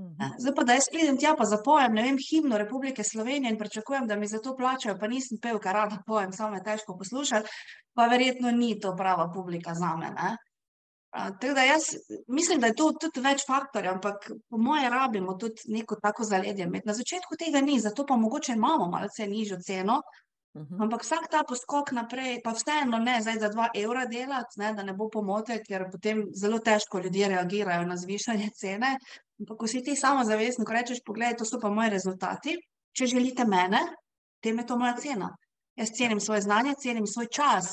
[0.00, 0.34] Mhm.
[0.38, 4.06] Zdaj pa, da jaz pridem tja pa zapojem, ne vem, himno Republike Slovenije in pričakujem,
[4.06, 7.48] da mi za to plačajo, pa nisem pel, kar rada pojem, samo je težko poslušati,
[7.94, 10.10] pa verjetno ni to prava publika za me.
[10.10, 10.36] Ne?
[11.10, 11.82] Tako da jaz
[12.28, 16.68] mislim, da je to tudi več faktorjev, ampak po moje rabimo tudi neko tako zaledje.
[16.84, 20.00] Na začetku tega ni, zato pa mogoče imamo malce nižjo ceno,
[20.54, 20.74] uh mhm.
[20.74, 20.82] -huh.
[20.82, 24.82] ampak vsak ta poskok naprej, pa vseeno ne zdaj za dva evra delati, ne, da
[24.82, 28.96] ne bo pomote, ker potem zelo težko ljudje reagirajo na zvišanje cene,
[29.40, 32.58] Ampak, ko si ti samo zavestni, ko rečeš, poglej, to so pa moji rezultati,
[32.92, 33.80] če želite mene,
[34.44, 35.30] tem je to moja cena.
[35.80, 37.72] Jaz cenim svoje znanje, cenim svoj čas.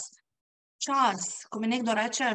[0.79, 2.31] Čas, ko mi nekdo reče,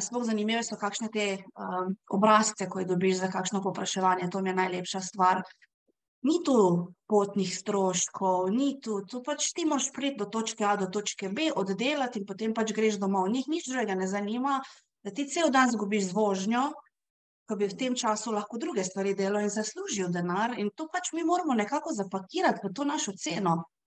[0.00, 4.50] sploh zanimive so kakšne te um, obrazce, ko jih dobiš za kakšno popraševanje, to mi
[4.50, 5.42] je najlepša stvar.
[6.26, 6.56] Ni tu
[7.08, 11.48] potnih stroškov, ni tu, tu pač ti moraš priti do točke A do točke B,
[11.56, 13.30] oddelati in potem pač greš domov.
[13.32, 14.58] Njih nič drugega ne zanima,
[15.02, 16.66] da ti cel dan zgubiš z vožnjo,
[17.50, 20.54] ko bi v tem času lahko druge stvari delal in zaslužil denar.
[20.62, 23.56] In to pač mi moramo nekako zapakirati v to našo ceno.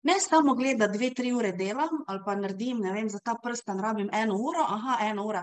[0.06, 3.34] Ne samo gledati, da dve, tri ure delam ali pa naredim, ne vem, za ta
[3.42, 5.42] prstan rabim eno uro, aha, eno uro.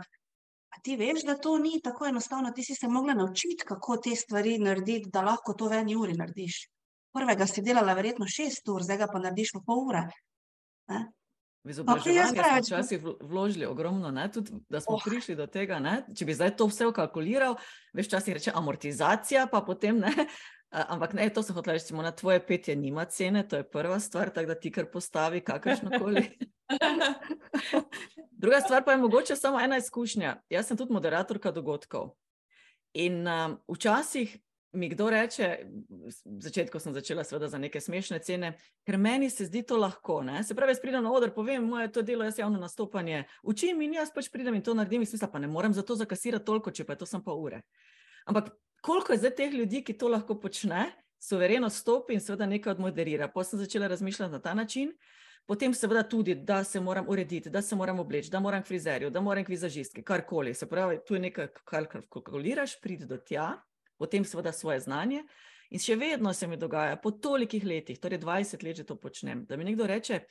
[0.72, 4.16] A ti veš, da to ni tako enostavno, ti si se mogla naučiti, kako te
[4.16, 6.64] stvari narediti, da lahko to v eni uri narediš.
[7.14, 10.08] Prvega si delala verjetno šest ur, zdaj pa narediš v pol ure.
[10.88, 11.04] Ne?
[11.68, 15.04] V izobraževanje smo včasih vložili ogromno, ne, tudi, da smo oh.
[15.04, 15.82] prišli do tega.
[15.84, 17.58] Ne, če bi zdaj to vse ukalkuliral,
[17.98, 20.14] veš, včasih reče amortizacija, pa potem ne.
[20.72, 24.32] Ampak ne, to se hoče reči, na tvoje petje nima cene, to je prva stvar,
[24.32, 26.24] tako da ti kar postavi kakršno koli.
[28.42, 30.36] Druga stvar pa je mogoče samo ena izkušnja.
[30.50, 32.16] Jaz sem tudi moderatorka dogodkov.
[32.94, 34.38] In um, včasih
[34.74, 35.48] mi kdo reče,
[36.26, 38.54] v začetku sem začela seveda za neke smešne cene,
[38.86, 40.22] ker meni se zdi to lahko.
[40.24, 40.44] Ne?
[40.44, 43.98] Se pravi, jaz pridem na oder, povem, moje to delo, jaz javno nastopanje, učim in
[44.00, 46.72] jaz pač pridem in to naredim, in smisla pa ne morem za to zakasirati toliko,
[46.72, 47.62] če pa je to samo pol ure.
[48.28, 48.52] Ampak
[48.82, 53.28] koliko je zdaj teh ljudi, ki to lahko počne, suvereno stopi in seveda nekaj odmoderira.
[53.28, 54.92] Potem sem začela razmišljati na ta način.
[55.48, 59.10] Potem, seveda, tudi, da se moram urediti, da se moram obleči, da moram k frizerju,
[59.10, 60.54] da moram k vizažistki, karkoli.
[60.54, 63.54] Se pravi, tu je nekaj, kar kalkuliraš, prid do tja,
[63.98, 65.24] potem seveda svoje znanje.
[65.70, 69.46] In še vedno se mi dogaja, po tolikih letih, torej 20 let že to počnem,
[69.46, 70.22] da mi nekdo reče: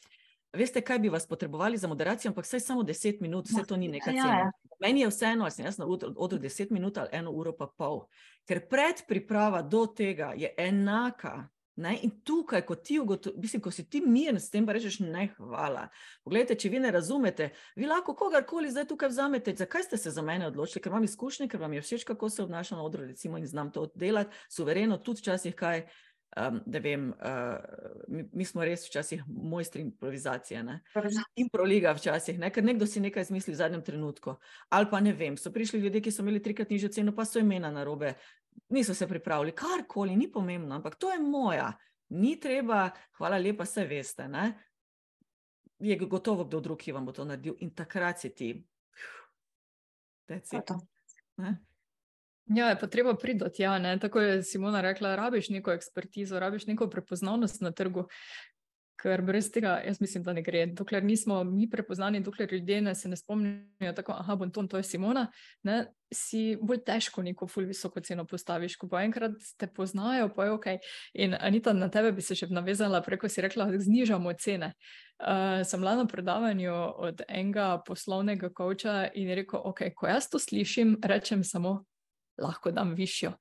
[0.56, 3.88] Veste, kaj bi vas potrebovali za moderacijo, ampak vsaj samo 10 minut, vse to ni
[3.88, 4.38] neka ja, cena.
[4.38, 4.50] Ja.
[4.80, 8.06] Meni je vseeno, ali sem jaz na odru 10 minut ali eno uro pa pol,
[8.48, 11.98] ker predpriprava do tega je enaka Ne?
[12.02, 12.96] In tukaj, ko, ti
[13.36, 15.88] mislim, ko si ti miren s tem, pa rečeš ne, hvala.
[16.24, 19.54] Poglejte, če vi ne razumete, vi lahko kogarkoli zdaj tukaj vzamete.
[19.56, 20.82] Zakaj ste se za mene odločili?
[20.82, 23.72] Ker imam izkušnje, ker vam je všeč, kako se obnašam na odru, recimo, in znam
[23.72, 25.86] to delati, suvereno, tudi včasih kaj
[26.36, 27.56] Um, da vem, uh,
[28.08, 30.62] mi, mi smo res včasih mojstri improvizacije.
[30.62, 30.80] Ne?
[31.40, 32.50] Improliga včasih, ne?
[32.52, 34.34] ker nekdo si nekaj izmisli v zadnjem trenutku.
[34.68, 37.40] Ali pa ne vem, so prišli ljudje, ki so imeli trikrat nižjo ceno, pa so
[37.40, 38.12] imena na robe,
[38.68, 41.72] niso se pripravili, karkoli, ni pomembno, ampak to je moja.
[42.08, 44.28] Ni treba, hvala lepa, vse veste.
[44.28, 44.52] Ne?
[45.78, 48.50] Je gotovo kdo drug, ki vam bo to naredil, in takrat si ti.
[52.46, 53.62] Ja, je pa treba priti.
[53.62, 58.06] Ja, Tako je Simona rekla, rabiš neko ekspertizo, rabiš neko prepoznavnost na trgu.
[59.06, 60.64] Ker brez tega, jaz mislim, da ne gre.
[60.66, 64.76] Dokler nismo mi prepoznani, dokler ljudje ne se ne spomnijo, tako da je to, to
[64.76, 65.26] je Simona,
[65.62, 65.76] ne,
[66.14, 68.76] si bolj težko neko ful visoko ceno postaviš.
[68.76, 70.66] Ko pa enkrat te poznajo, pa je ok.
[71.14, 74.72] In Anita, na tebe bi se še navezala, preko si rekla, da znižamo cene.
[75.22, 76.74] Uh, sem bila na predavanju
[77.06, 81.84] od enega poslovnega koča in je rekel, ok, ko jaz to slišim, rečem samo,
[82.42, 83.36] lahko dam višjo.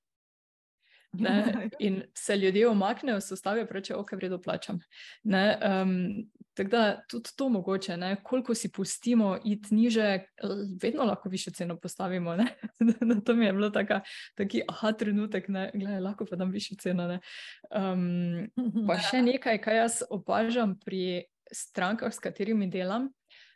[1.19, 1.69] Ne?
[1.79, 4.79] In se ljudje omaknejo, se ustavijo in rečejo, ok, vredno plačam.
[5.23, 8.15] Um, tako da tudi to mogoče, ne?
[8.23, 10.19] koliko si pustimo iti niže,
[10.81, 12.37] vedno lahko više ceno postavimo.
[13.25, 14.01] to mi je bilo taka,
[14.35, 17.19] taki aha trenutek, da lahko pa dam više ceno.
[17.75, 18.47] Um,
[18.87, 23.09] pa še nekaj, kar jaz opažam pri strankah, s katerimi delam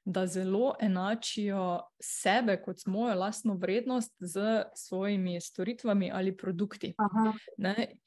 [0.09, 6.93] da zelo enačijo sebe kot svojo lastno vrednost z svojimi storitvami ali produkti.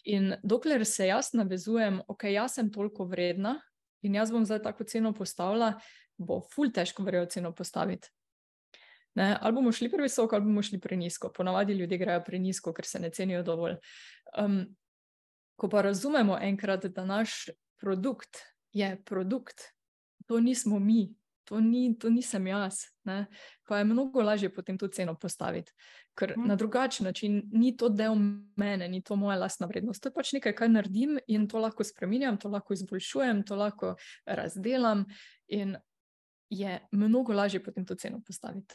[0.05, 3.61] In dokler se jaz navezujem, ok, jaz sem toliko vredna
[4.03, 5.73] in jaz bom zdaj tako ceno postavila,
[6.19, 8.11] bo ful težko verjetno ceno postaviti.
[9.15, 11.31] Ne, ali bomo šli previsoko, ali bomo šli prenisko.
[11.33, 13.77] Ponavadi ljudje grejo prenisko, ker se ne cenijo dovolj.
[14.39, 14.65] Um,
[15.57, 17.47] ko pa razumemo enkrat, da naš
[17.81, 19.61] produkt je produkt,
[20.27, 22.85] to nismo mi, to, ni, to nisem jaz.
[23.05, 23.27] Ne?
[23.69, 25.73] Pa je mnogo lažje potem to ceno postaviti.
[26.19, 26.47] Ker hmm.
[26.49, 28.15] na drugačen način ni to del
[28.57, 30.03] mene, ni to moja lastna vrednost.
[30.03, 33.95] To je pač nekaj, kar naredim in to lahko spremenjam, to lahko izboljšujem, to lahko
[34.27, 35.07] razdelam.
[35.49, 35.77] In
[36.51, 38.75] je mnogo lažje potem to ceno postaviti.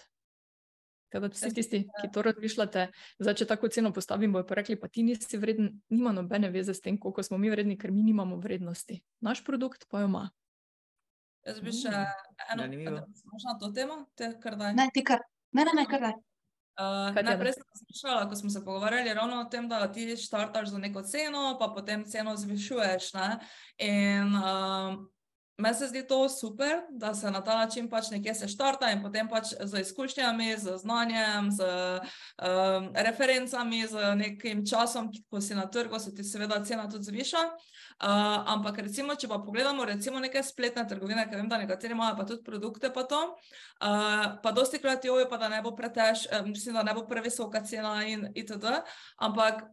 [1.10, 2.88] Kada vsi tisti, ki to razmišljate,
[3.19, 6.75] zdaj, če tako ceno postavim, bojo pa rekli, pa ti nisi vreden, nima nobene veze
[6.75, 8.99] s tem, koliko smo mi vredni, ker mi nimamo vrednosti.
[9.23, 10.25] Naš produkt pa jo ima.
[11.47, 11.91] Jaz bi še
[12.51, 14.73] eno vprašanje na to temo, te kar daj.
[14.75, 15.21] Ne, ti kar,
[15.55, 16.17] ne, ne, ne kar daj.
[16.77, 20.81] Uh, najprej sem slišala, ko smo se pogovarjali ravno o tem, da ti štartaš za
[20.81, 23.07] neko ceno, pa potem ceno zvišuješ.
[23.17, 23.29] Ne?
[23.88, 24.99] In uh,
[25.57, 29.01] Meni se zdi to super, da se na ta način pač nekje se štarta in
[29.01, 35.65] potem pač z izkušnjami, z znanjem, z um, referencami, z nekim časom, ko si na
[35.65, 37.41] trgu, se ti seveda cena tudi zviša.
[37.41, 42.19] Uh, ampak recimo, če pa pogledamo recimo neke spletne trgovine, ker vem, da nekateri imajo
[42.21, 46.27] pa tudi produkte pa to, uh, pa dosti krat jojo, pa da ne bo pretež,
[46.37, 48.77] um, mislim, da ne bo previsoka cena in itd.
[49.17, 49.65] Ampak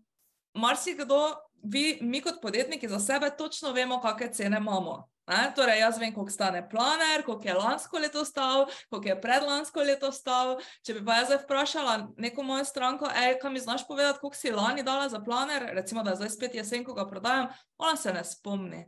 [0.57, 1.27] marsikdo,
[1.61, 5.03] vi, mi kot podjetniki za sebe točno vemo, kakšne cene imamo.
[5.27, 5.53] Ne?
[5.57, 10.13] Torej, jaz vem, koliko stane planer, koliko je lansko leto stal, koliko je predlansko leto
[10.13, 10.59] stal.
[10.85, 14.37] Če bi pa jaz zdaj vprašala neko mojo stranko, ej, kaj mi znaš povedati, koliko
[14.37, 18.13] si lani dala za planer, recimo, da zdaj spet jesen, ko ga prodajam, ona se
[18.13, 18.85] ne spomni.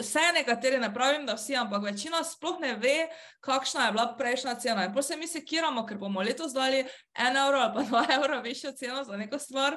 [0.00, 3.08] Vse nekateri ne pravim, da vsi, ampak večina sploh ne ve,
[3.44, 4.84] kakšna je bila prejšnja cena.
[4.84, 8.40] In potem se mi sekiramo, ker bomo letos dali en evro ali pa dva evra
[8.40, 9.76] višjo ceno za neko stvar,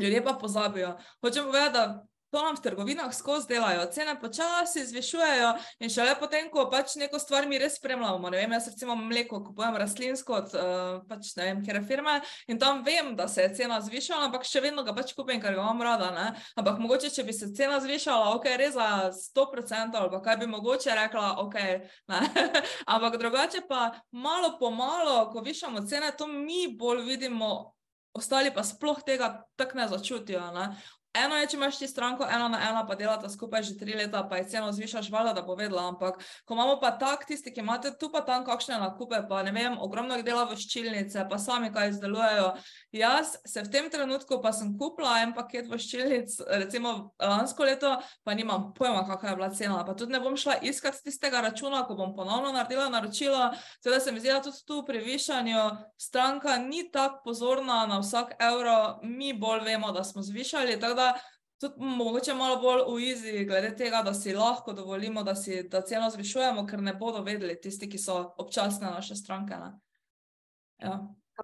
[0.00, 0.96] ljudje pa pozabijo.
[1.20, 5.50] Hočem povedati, da to nam v trgovinah skozi delajo, cene počasi zvišujejo
[5.84, 8.30] in šele potem, ko pač neko stvar mi res spremljamo.
[8.32, 12.14] Vem, jaz recimo mleko kupujem rastlinsko od uh, pač ne vem, kere firme
[12.48, 15.52] in tam vem, da se je cena zvišala, ampak še vedno ga pač kupim, ker
[15.52, 16.08] ga imam rada.
[16.16, 16.24] Ne?
[16.56, 20.96] Ampak mogoče, če bi se cena zvišala, ok, res za 100% ali kaj bi mogoče
[20.96, 21.58] rekla, ok.
[22.96, 27.52] ampak drugače pa malo po malo, ko višamo cene, to mi bolj vidimo.
[28.12, 30.48] Ostali pa sploh tega tako ne začutijo.
[30.52, 30.66] Ne?
[31.12, 34.22] Eno je, če imaš ti stranko, ena na ena, pa delata skupaj že tri leta,
[34.28, 35.84] pa je ceno zvišaš, valjda, da bo vedela.
[35.90, 39.52] Ampak, ko imamo pa tak, tisti, ki imate tu pa tam kakšne nakupe, pa ne
[39.52, 42.46] vem, ogromno jih dela v ščilnice, pa sami kaj izdelujejo.
[42.96, 47.92] Jaz se v tem trenutku pa sem kupila en paket v ščilnic, recimo lansko leto,
[48.24, 49.82] pa nimam pojma, kakšna je bila cena.
[49.84, 53.50] Pa tudi ne bom šla iskati tistega računa, ko bom ponovno naredila naročilo.
[53.84, 55.68] Seveda se mi zdi, da tudi tu pri višanju
[56.00, 61.01] stranka ni tako pozorna na vsak evro, mi bolj vemo, da smo zvišali da
[61.62, 66.10] tudi mogoče malo bolj uizi, glede tega, da si lahko dovolimo, da si da ceno
[66.10, 69.58] zvišujemo, ker ne bodo vedeli tisti, ki so občasne naše stranke.
[70.82, 70.96] Ja.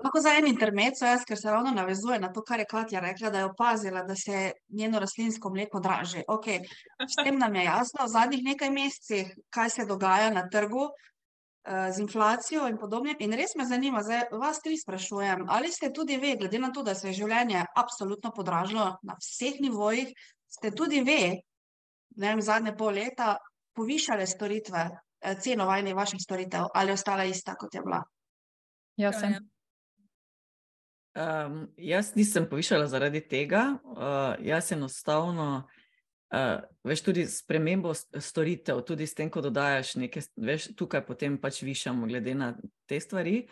[0.05, 3.31] Lahko za en intermezzo, jaz, ker se ravno navezuje na to, kar je Katja rekla,
[3.31, 6.23] da je opazila, da se je njeno rastlinsko mleko draže.
[6.29, 6.61] Okay.
[7.09, 10.90] S tem nam je jasno, v zadnjih nekaj mesecih, kaj se dogaja na trgu,
[11.69, 13.13] z inflacijo in podobno.
[13.19, 16.83] In res me zanima, zdaj vas tri sprašujem, ali ste tudi vi, glede na to,
[16.83, 20.15] da se je življenje absolutno podražilo na vseh nivojih,
[20.49, 21.37] ste tudi vi,
[22.17, 23.37] ne vem, zadnje pol leta
[23.77, 24.89] povišali storitve,
[25.21, 28.03] eh, ceno vajnih vaših storitev ali ostala ista, kot je bila?
[28.97, 29.37] Ja, sem.
[31.19, 35.69] Um, jaz nisem povišala zaradi tega, uh, jaz enostavno,
[36.35, 37.45] uh, veš, tudi s-
[38.21, 42.55] storitev, tudi s tem, ko dodajaš nekaj, veš, tukaj potem pač višamo, glede na
[42.87, 43.49] te stvari.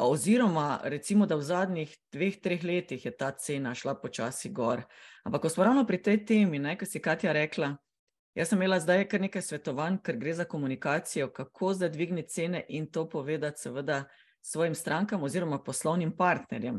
[0.00, 4.84] Oziroma, recimo, da v zadnjih dveh, treh letih je ta cena šla počasi gor.
[5.24, 7.74] Ampak, ko smo ravno pri tej temi, ki si Katja rekla,
[8.34, 12.64] jaz sem imela zdaj kar nekaj svetovanj, ker gre za komunikacijo, kako zdaj dvigniti cene
[12.68, 14.04] in to povedati, seveda,
[14.42, 16.74] svojim strankam oziroma poslovnim partnerjem.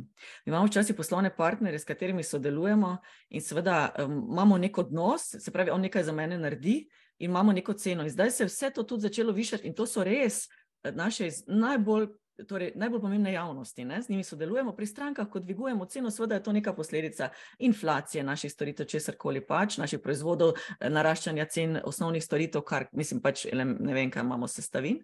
[0.45, 2.97] Mi imamo včasih poslovne partnerje, s katerimi sodelujemo
[3.29, 7.51] in seveda um, imamo nek odnos, se pravi, on nekaj za mene naredi in imamo
[7.51, 8.03] neko ceno.
[8.03, 10.47] In zdaj se je vse to tudi začelo višati in to so res
[10.83, 12.07] eh, naše najbolj.
[12.47, 14.01] Torej, najbolj pomembne javnosti, ne?
[14.01, 18.51] z njimi sodelujemo pri strankah, ko dvigujemo ceno, seveda je to neka posledica inflacije naših
[18.51, 23.93] storitev, česar koli pač, naših proizvodov, eh, naraščanja cen osnovnih storitev, kar mislim pač, ne
[23.93, 25.03] vem, kaj imamo sestavin.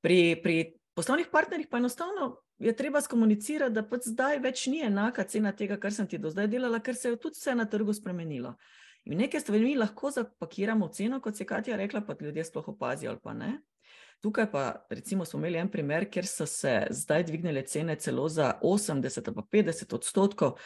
[0.00, 5.24] Pri, pri poslovnih partnerjih pa enostavno je treba skomunicirati, da pač zdaj več ni enaka
[5.28, 7.92] cena tega, kar sem ti do zdaj delala, ker se je tudi vse na trgu
[7.94, 8.54] spremenilo.
[9.06, 12.68] In neke stvari mi lahko zapakiramo v ceno, kot je Katja rekla, pa ljudje sploh
[12.72, 13.58] opazijo ali pa ne.
[14.24, 18.54] Tukaj pa recimo smo imeli en primer, kjer so se zdaj dvignile cene celo za
[18.62, 20.56] 80 ali pa 50 odstotkov,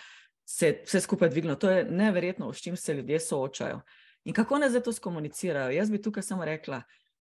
[0.46, 1.58] se vse skupaj dvignilo.
[1.58, 3.82] To je neverjetno, s čim se ljudje soočajo.
[4.24, 5.70] In kako naj zdaj to skomunicirajo?
[5.70, 6.82] Jaz bi tukaj samo rekla,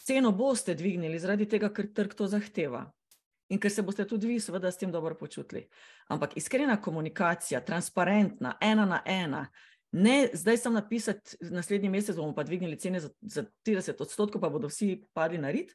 [0.07, 2.87] ceno boste dvignili zaradi tega, ker trg to zahteva.
[3.51, 5.65] In ker se boste tudi vi, seveda, s tem dobro počutili.
[6.09, 9.49] Ampak iskrena komunikacija, transparentna, ena na ena,
[9.93, 14.49] ne zdaj sem napisati, naslednji mesec bomo pa dvignili cene za, za 30 odstotkov, pa
[14.49, 15.75] bodo vsi padli na rit.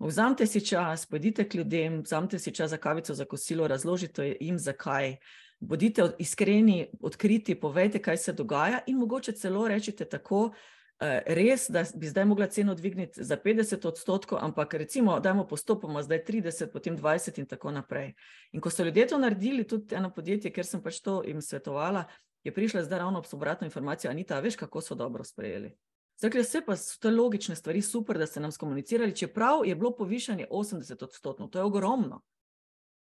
[0.00, 4.58] Vzamite si čas, pojdite k ljudem, vzamite si čas za kavico, za kosilo, razložite jim,
[4.58, 5.16] zakaj.
[5.60, 10.79] Bodite od- iskreni, odkriti, povejte, kaj se dogaja, in mogoče celo rečete tako, eh,
[11.26, 16.24] res, da bi zdaj mogla ceno dvigniti za 50 odstotkov, ampak recimo, dajmo postopoma, zdaj
[16.24, 18.12] 30, potem 20 in tako naprej.
[18.52, 22.04] In ko so ljudje to naredili, tudi eno podjetje, ker sem pač to jim svetovala,
[22.44, 25.72] je prišla zdaj ravno obratno informacijo, a veš, kako so dobro sprejeli.
[26.20, 29.96] Zdaj, vse pa so te logične stvari, super, da ste nam skomunicirali, čeprav je bilo
[29.96, 32.20] povišanje 80 odstotno, to je ogromno.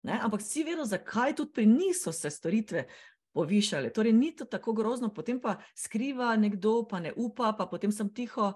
[0.04, 0.20] Ne?
[0.24, 2.88] Ampak vsi vedo, zakaj tudi pri njih so se storitve
[3.32, 3.90] povišale.
[3.90, 8.10] Torej, ni to tako grozno, potem pa skriva nekdo, pa ne upa, pa potem sem
[8.10, 8.54] tiho.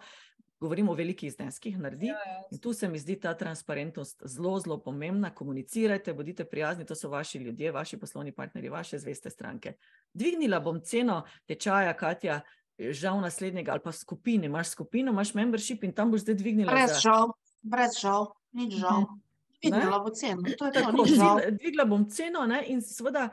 [0.60, 2.08] Govorimo o velikih zneskih, naredi.
[2.08, 2.42] Ja, ja.
[2.52, 5.30] In tu se mi zdi ta transparentnost zelo, zelo pomembna.
[5.30, 9.74] Komunicirajte, bodite prijazni, to so vaši ljudje, vaši poslovni partnerji, vaše zveste stranke.
[10.14, 12.42] Dvignila bom ceno tečaja, Katja,
[12.80, 14.46] žal naslednjega ali pa skupine.
[14.46, 16.72] Imaš skupino, imaš membership in tam boš zdaj dvignila.
[16.72, 19.02] Brez za- žal, brez žal, nič žal.
[19.02, 19.20] Ne?
[19.64, 21.36] Videla bo ceno, to je to, Tako, žal.
[21.38, 23.30] dvigla, dvigla bom ceno ne, in seveda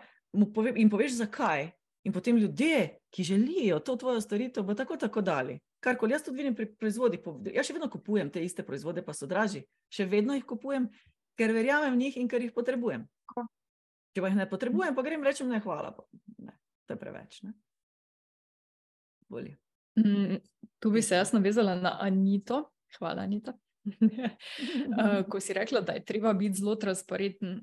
[0.54, 1.70] pove, in poveš, zakaj.
[2.08, 5.58] In potem ljudje, ki želijo to tvojo storitev, bo tako tako dali.
[5.80, 7.20] Karkoli jaz tudi vidim pri proizvodih,
[7.52, 9.66] jaz še vedno kupujem te iste proizvode, pa so dražji.
[9.92, 10.88] Še vedno jih kupujem,
[11.36, 13.04] ker verjamem v njih in ker jih potrebujem.
[14.10, 15.92] Če pa jih ne potrebujem, pa grem rečem ne, hvala.
[15.94, 16.04] pa
[16.42, 16.56] Ne,
[16.88, 17.42] to je preveč.
[17.46, 17.52] Ne?
[19.30, 19.58] Bolje.
[20.00, 20.40] Mm,
[20.80, 22.70] Tu bi se jaz navezala na Anito.
[22.98, 23.54] Hvala, Anita.
[25.00, 27.62] Eh, Ko si rekla, da je treba biti zelo transparenten,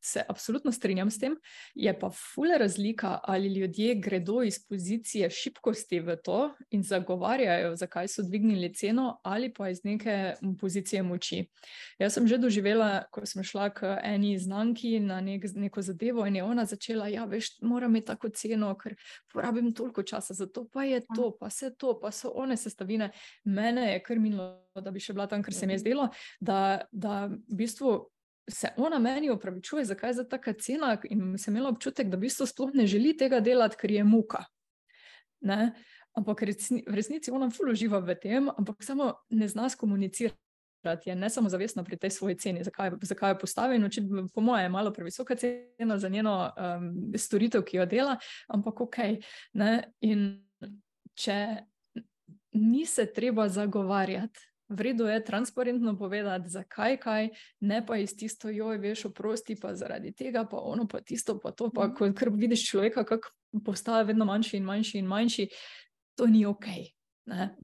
[0.00, 1.36] se absolutno strinjam s tem.
[1.74, 8.08] Je pa fule razlika, ali ljudje gredo iz pozicije šibkosti v to in zagovarjajo, zakaj
[8.08, 11.44] so dvignili ceno, ali pa iz neke pozicije moči.
[11.98, 16.36] Jaz sem že doživela, ko sem šla k eni znanki na nek, neko zadevo in
[16.36, 18.96] je ona začela, ja, veš, moram imeti tako ceno, ker
[19.32, 23.10] porabim toliko časa za to, pa je to, pa vse to, pa so one sestavine.
[23.44, 26.08] Mene je kar minilo, da bi še bila tam, ker se mi je zdelo,
[26.40, 28.10] da, da v bistvu
[28.48, 32.26] se ona meni opravičuje, zakaj je za taka cena, in sem imela občutek, da v
[32.26, 34.44] bistvu sploh ne želi tega delati, ker je muka.
[35.40, 35.72] Ne?
[36.16, 40.36] Ampak resni, v resnici ona ful uživa v tem, ampak samo ne zna skomunicirati.
[41.04, 43.78] Je ne samo zavestna pri tej svoji ceni, zakaj, zakaj jo postavi.
[43.78, 43.88] No,
[44.34, 48.16] po mojem, je malo previsoka cena za njeno um, storitev, ki jo dela,
[48.48, 48.96] ampak ok.
[49.52, 49.92] Ne?
[50.00, 50.46] In
[51.18, 51.66] če
[52.54, 57.28] ni se treba zagovarjati, v redu je transparentno povedati, zakaj kaj,
[57.60, 61.52] ne pa iz tisto, joj, veš, oprosti pa zaradi tega, pa ono, pa tisto, pa
[61.52, 63.32] to, pa ko kar vidiš človeka, kako
[63.64, 65.48] postaja vedno manjši in manjši in manjši,
[66.18, 66.66] to ni ok.
[67.32, 67.54] Ne?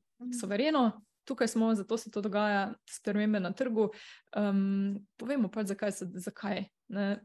[0.40, 3.90] Sovereno, tukaj smo, zato se to dogaja, spremembe na trgu.
[4.36, 6.64] Um, povemo pa, zakaj se, zakaj.
[6.88, 7.20] Ne?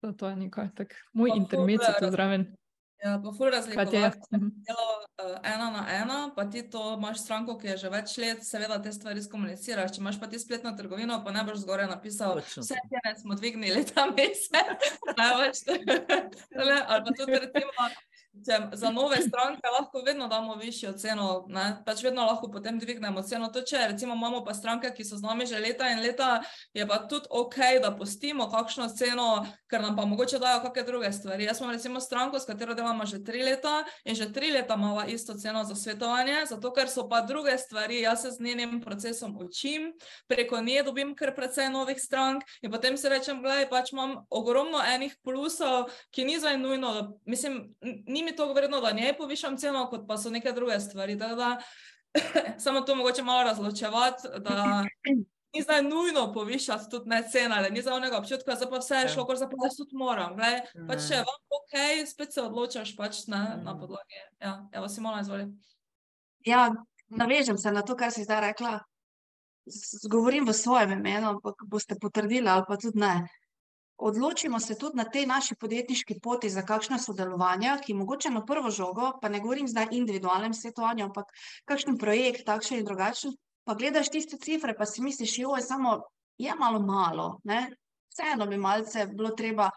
[0.00, 2.46] To, to je nekaj, tak, moj intermezzo je tu zraven.
[3.04, 4.02] Ja, pa ful Kaj ti je?
[4.02, 4.86] razlikovati delo
[5.20, 8.78] uh, ena na ena, pa ti to imaš stranko, ki je že več let, seveda
[8.82, 9.92] te stvari skomuniciraš.
[9.92, 12.88] Če imaš pa ti spletno trgovino, pa ne boš zgoraj napisal, Točno vse to.
[12.88, 14.88] cene smo dvignili ta mesec.
[16.88, 17.88] Ali pa tudi recimo,
[18.42, 21.64] če za nove stranke lahko vedno damo višjo ceno, ne?
[21.86, 23.48] pač vedno lahko potem dvignemo ceno.
[23.54, 26.42] To, če recimo imamo pa stranke, ki so z nami že leta in leta,
[26.74, 29.28] je pa tudi ok, da pustimo kakšno ceno,
[29.70, 31.46] ker nam pa mogoče dajo kakšne druge stvari.
[31.46, 35.06] Jaz imam recimo stranko, s katero delamo že tri leta in že tri leta imamo
[35.06, 39.36] isto ceno za svetovanje, zato ker so pa druge stvari, jaz se z njenim procesom
[39.38, 39.92] učim,
[40.26, 44.82] preko nje dobim kar precej novih strank in potem se rečem, gledaj, pač imam ogromno
[44.82, 47.74] enih plusov, ki ni zdaj nujno, mislim,
[48.06, 51.16] ni mi to vredno, da njej povišam ceno, kot pa so neke druge stvari.
[51.16, 51.58] Da,
[52.64, 54.84] samo to mogoče malo razločevati, da
[55.54, 58.94] ni zdaj nujno povišati tudi ne cena, ali ni za onega občutka, da pa vse
[58.94, 60.36] je šlo, kar za pa tudi moram.
[60.36, 61.76] Glej, pač če je vam ok,
[62.10, 64.18] spet se odločaš pač na, na podlagi.
[64.40, 65.46] Ja, evo si mola izvoli.
[66.44, 66.70] Ja,
[67.08, 68.80] navežem se na to, kar si zdaj rekla.
[70.10, 73.14] Govorim v svojem imenu, ampak boste potrdili ali pa tudi ne
[73.96, 78.70] odločimo se tudi na tej naši podjetniški poti za kakšna sodelovanja, ki mogoče na prvo
[78.70, 81.30] žogo, pa ne govorim zdaj individualnem svetovanju, ampak
[81.64, 86.00] kakšen projekt, takšen in drugačen, pa gledaš tiste cifre, pa si misliš, jo je samo,
[86.38, 87.70] je malo malo, ne?
[88.14, 89.70] vseeno bi malce bilo treba.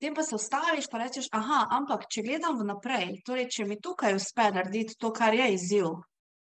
[0.00, 4.14] Potem pa se ustaviš in rečeš, aha, ampak če gledam vnaprej, torej če mi tukaj
[4.16, 5.90] uspe narediti to, kar je izziv,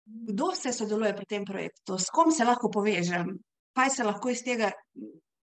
[0.07, 3.37] kdo vse sodeluje pri tem projektu, s kom se lahko povežem,
[3.75, 4.73] kaj se lahko iz tega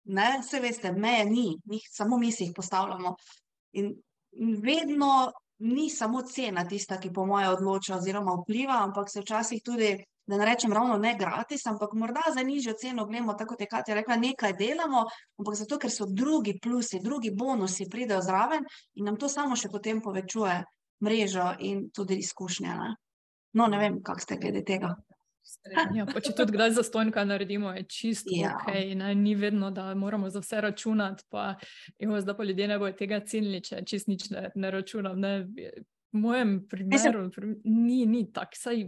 [0.04, 3.14] Ne, vse veste, meje ni, mi samo mi si jih postavljamo.
[3.80, 3.94] In
[4.62, 9.94] vedno ni samo cena tista, ki po moje odloča oziroma vpliva, ampak se včasih tudi,
[10.26, 13.66] da ne rečem ravno ne gratis, ampak morda za nižjo ceno gledamo, tako kot je
[13.66, 15.04] Katja rekla, nekaj delamo,
[15.38, 19.68] ampak zato, ker so drugi plusi, drugi bonusi pridejo zraven in nam to samo še
[19.68, 20.62] potem povečuje
[21.04, 22.76] mrežo in tudi izkušnje.
[22.80, 22.94] Ne?
[23.52, 24.94] No, ne vem, kak ste glede tega.
[25.94, 28.54] Ja, če tudi kdaj za stojnka naredimo, je čisto ja.
[28.56, 28.74] ok.
[28.96, 29.14] Ne?
[29.14, 31.24] Ni vedno, da moramo za vse računati.
[31.28, 31.54] Pa,
[31.98, 35.20] jo, zdaj pa ljudje ne bojo tega cenili, če čist nič ne, ne računam.
[35.20, 35.34] Ne?
[36.14, 38.56] V mojem primeru Mislim, ni, ni tako.
[38.60, 38.84] Saj...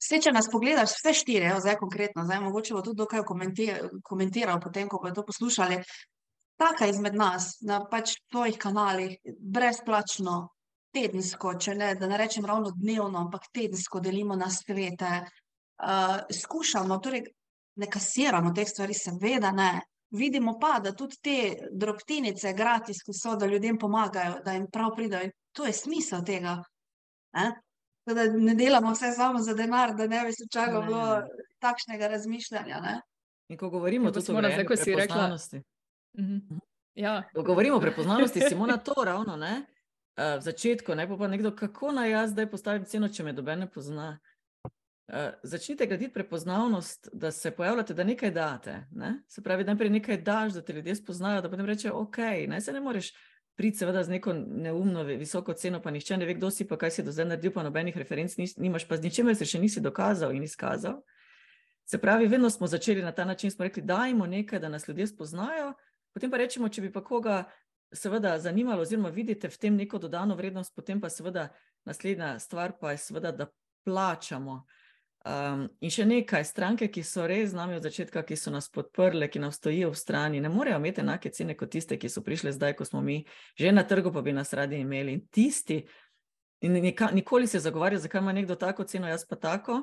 [0.00, 4.62] Vse, če nas pogledaš, vse štiri, evo, zdaj konkretno, zdaj mogoče bo tudi dokaj komentiral,
[4.62, 5.82] potem, ko bodo to poslušali.
[6.60, 10.48] Taka izmed nas, na pač tvojih kanalih, brezplačno,
[10.92, 15.20] tedensko, če ne, da ne rečem ravno dnevno, ampak tedensko delimo na svete.
[15.80, 17.24] Uh, skušamo, torej
[17.80, 19.72] ne kasiramo teh stvari, seveda ne.
[20.10, 21.36] Vidimo pa, da tudi te
[21.70, 25.30] drobtinice, gratis, ki so, da ljudem pomagajo, da jim prav pridajo.
[25.56, 26.56] To je smisel tega.
[27.38, 27.52] Eh?
[28.10, 31.22] Da ne delamo vse samo za denar, da ne bi se čakalo bilo
[31.62, 32.80] takšnega razmišljanja.
[32.80, 33.00] Ne?
[33.48, 35.62] In ko govorimo tudi o prepoznavnosti.
[36.18, 36.58] Mhm.
[36.94, 37.22] Ja.
[37.34, 39.62] Ko govorimo o prepoznavnosti, Simona, to ravno, ne?
[40.20, 43.32] Uh, v začetku, ne pa, pa nekdo, kako naj jaz zdaj postavim ceno, če me
[43.32, 44.18] dobe ne pozna.
[45.10, 48.76] Uh, začnite graditi prepoznavnost, da se pojavljate, da nekaj date.
[48.92, 49.22] Ne?
[49.28, 52.18] Se pravi, najprej nekaj daš, da te ljudje spoznajo, da potem reče, ok,
[52.48, 53.12] ne se ne moreš
[53.56, 56.94] priti, seveda, z neko neumno, visoko ceno, pa nihče ne ve, kdo si, pa kaj
[56.94, 59.82] si do zdaj naredil, pa nobenih referenc nis, nimaš, pa z ničemer se še nisi
[59.84, 61.02] dokazal in izkazal.
[61.84, 65.10] Se pravi, vedno smo začeli na ta način, smo rekli, dajmo nekaj, da nas ljudje
[65.10, 65.74] spoznajo,
[66.14, 67.42] potem pa rečemo, če bi pa koga
[67.92, 71.48] seveda zanimalo, oziroma vidite v tem neko dodano vrednost, potem pa seveda
[71.84, 73.46] naslednja stvar pa je seveda, da
[73.84, 74.64] plačamo.
[75.20, 78.70] Um, in še nekaj, stranke, ki so res z nami od začetka, ki so nas
[78.72, 82.22] podprle, ki nam stojijo v strani, ne morejo imeti enake cene kot tiste, ki so
[82.24, 83.20] prišle zdaj, ko smo mi
[83.58, 85.18] že na trgu, pa bi nas radi imeli.
[85.18, 85.82] In tisti,
[86.64, 86.80] in
[87.12, 89.82] nikoli se zagovarja, zakaj ima nekdo tako ceno, jaz pa tako.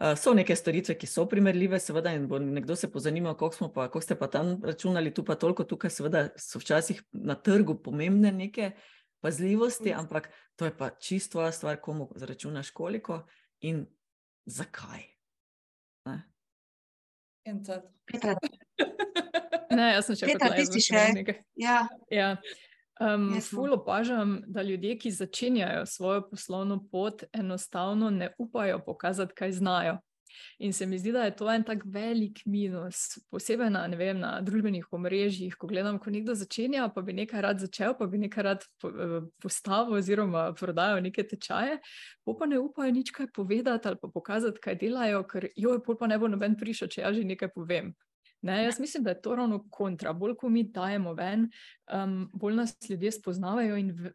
[0.00, 3.90] Uh, so neke storitve, ki so primerljive, seveda, in bo nekdo se pozanimal, koliko, pa,
[3.92, 8.32] koliko ste pa tam računali, tu pa toliko, tukaj seveda so včasih na trgu pomembne
[8.32, 8.70] neke
[9.20, 13.26] pazljivosti, ampak to je pa čisto stvar, komu zaračunaš koliko
[13.60, 13.84] in
[14.46, 15.04] zakaj.
[16.08, 16.22] Ne?
[19.70, 21.36] Ne, jaz sem še Petra, ti si še nekaj.
[21.60, 21.84] Ja.
[22.10, 22.32] ja.
[23.00, 29.52] Um, ful opažam, da ljudje, ki začenjajo svojo poslovno pot, enostavno ne upajo pokazati, kaj
[29.52, 29.98] znajo.
[30.58, 34.32] In se mi zdi, da je to en tak velik minus, posebej na, vem, na
[34.44, 38.44] družbenih omrežjih, ko gledam, ko nekdo začenja, pa bi nekaj rad začel, pa bi nekaj
[38.44, 41.80] rad eh, postavil oziroma prodajal neke tečaje,
[42.26, 45.98] pa ne upajo nič kaj povedati ali pa pokazati, kaj delajo, ker jo je pol
[45.98, 47.94] pa ne bo noben prišel, če jaz že nekaj povem.
[48.42, 50.12] Ne, jaz mislim, da je to ravno kontra.
[50.12, 51.50] Bolj ko mi dajemo ven,
[51.92, 54.12] um, bolj nas ljudje spoznavajo in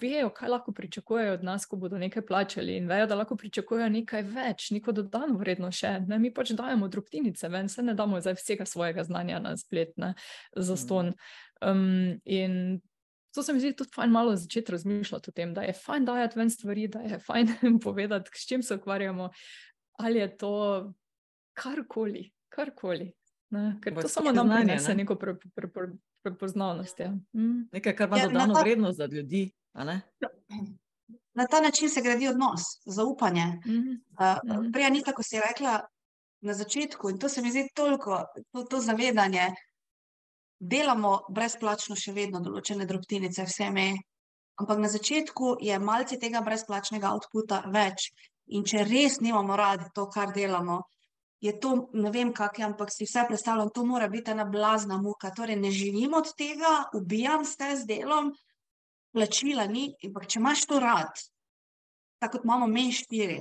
[0.00, 3.88] vejo, kaj lahko pričakujejo od nas, ko bodo nekaj plačali, in vejo, da lahko pričakujejo
[3.88, 5.96] nekaj več, neko dodano vrednost še.
[6.06, 9.96] Ne, mi pač dajemo drobtinice ven, se ne damo zdaj vsega svojega znanja na splet,
[9.96, 10.14] ne,
[10.56, 10.82] za mhm.
[10.84, 11.12] ston.
[11.58, 12.80] Um, in
[13.34, 16.38] to se mi zdi tudi fajn malo začeti razmišljati o tem, da je fajn dajati
[16.38, 17.54] ven stvari, da je fajn
[17.84, 19.30] povedati, s čim se ukvarjamo,
[19.98, 20.54] ali je to
[21.58, 22.30] karkoli.
[22.48, 23.17] Karkoli.
[23.50, 24.94] Ne, ker to samo nam prinese ne?
[24.94, 25.86] neko pre, pre, pre,
[26.22, 27.00] prepoznavnost.
[27.00, 27.10] Ja.
[27.32, 27.68] Mm.
[27.72, 29.50] Nekaj, kar ima Ja, dodano ta- vrednost za ljudi.
[29.72, 30.00] a ne?
[31.34, 33.44] Na ta način se gradi odnos, zaupanje.
[33.66, 33.94] Mhm.
[34.12, 34.72] Uh.
[34.72, 35.80] Prej ni tako, si rekla
[36.40, 39.48] na začetku, in to se mi zdi toliko, to, to zavedanje.
[40.60, 43.92] Delamo brezplačno še vedno določene drobtinice, vse me,
[44.56, 48.08] ampak na začetku je malce tega brezplačnega outputa več.
[48.48, 50.80] In če res nimamo radi to, kar delamo,
[51.40, 54.98] je to, ne vem, kak je, ampak si vse predstavljam, to mora biti ena blazna
[54.98, 55.30] muka.
[55.30, 58.32] Torej, ne živim od tega, ubijam se z delom,
[59.14, 61.22] plačila ni, ampak če imaš to rad,
[62.18, 63.40] tako kot imamo mi štiri,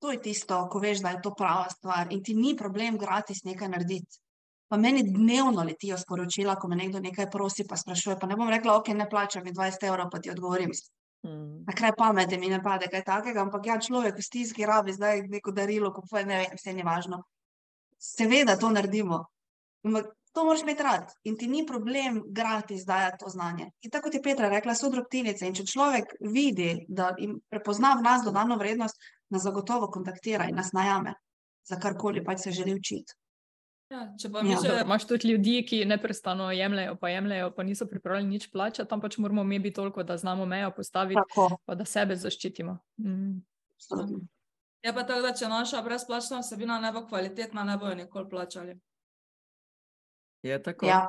[0.00, 3.44] to je tisto, ko veš, da je to prava stvar in ti ni problem gratis
[3.44, 4.20] nekaj narediti.
[4.68, 8.16] Pa meni dnevno letijo sporočila, ko me nekdo nekaj prosi, pa sprašuje.
[8.20, 10.72] Pa ne bom rekla, ok, ne plačam mi 20 evrov, pa ti odgovorim.
[11.24, 11.64] Mm.
[11.66, 15.22] Na kraj pameti mi ne pade kaj takega, ampak ja, človek v stiski rabi zdaj
[15.28, 17.22] neko darilo, kupuje, ne vem, vse ni važno.
[18.04, 19.24] Seveda to naredimo.
[20.34, 23.68] To moraš imeti rad in ti ni problem gratis dajati to znanje.
[23.82, 27.94] In tako kot je Petra rekla, so drobtinice in če človek vidi, da jim prepozna
[27.98, 28.98] v nas dodano vrednost,
[29.30, 31.14] nas zagotovo kontaktira in nas najame
[31.64, 33.14] za karkoli pač se želi učiti.
[33.92, 34.58] Ja, če pa Ja.
[34.62, 39.00] že Imaš tudi ljudi, ki neprestano jemljejo, pa jemljejo, pa niso pripravljeni nič plačati, tam
[39.00, 42.78] pač moramo mi biti toliko, da znamo mejo postaviti, Tako, pa da sebe zaščitimo.
[42.96, 43.44] Mm.
[43.76, 44.26] absolutno.
[44.84, 48.78] Je pa tako, da če naša brezplačna vsebina ne bo kvalitetna, ne bojo nikoli plačali.
[50.42, 50.86] Je tako.
[50.86, 51.08] Ja,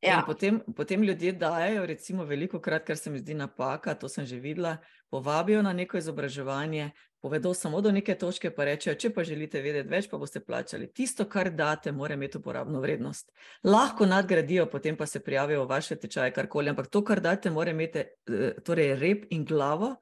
[0.00, 0.22] In ja.
[0.26, 4.38] potem, potem ljudje dajo, recimo, veliko krat, kar se mi zdi napaka, to sem že
[4.40, 4.78] videla,
[5.12, 6.90] povabijo na neko izobraževanje,
[7.20, 10.88] povedo samo do neke točke, pa rečejo, če pa želite vedeti več, pa boste plačali.
[10.88, 13.28] Tisto, kar date, mora imeti uporabno vrednost.
[13.64, 17.76] Lahko nadgradijo, potem pa se prijavijo v vaše tečaje, karkoli, ampak to, kar date, mora
[17.76, 19.98] imeti eh, torej rep in glavo,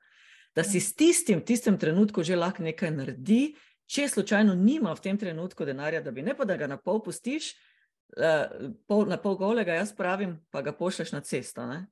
[0.58, 3.54] da si s tistim, v tistem trenutku že lahko nekaj naredi,
[3.86, 6.98] če slučajno nima v tem trenutku denarja, da bi ne pa da ga na pol
[6.98, 7.52] pustiš,
[8.18, 11.62] uh, pol, na pol golega, jaz pravim, pa ga pošleš na cesto.
[11.62, 11.84] Ne?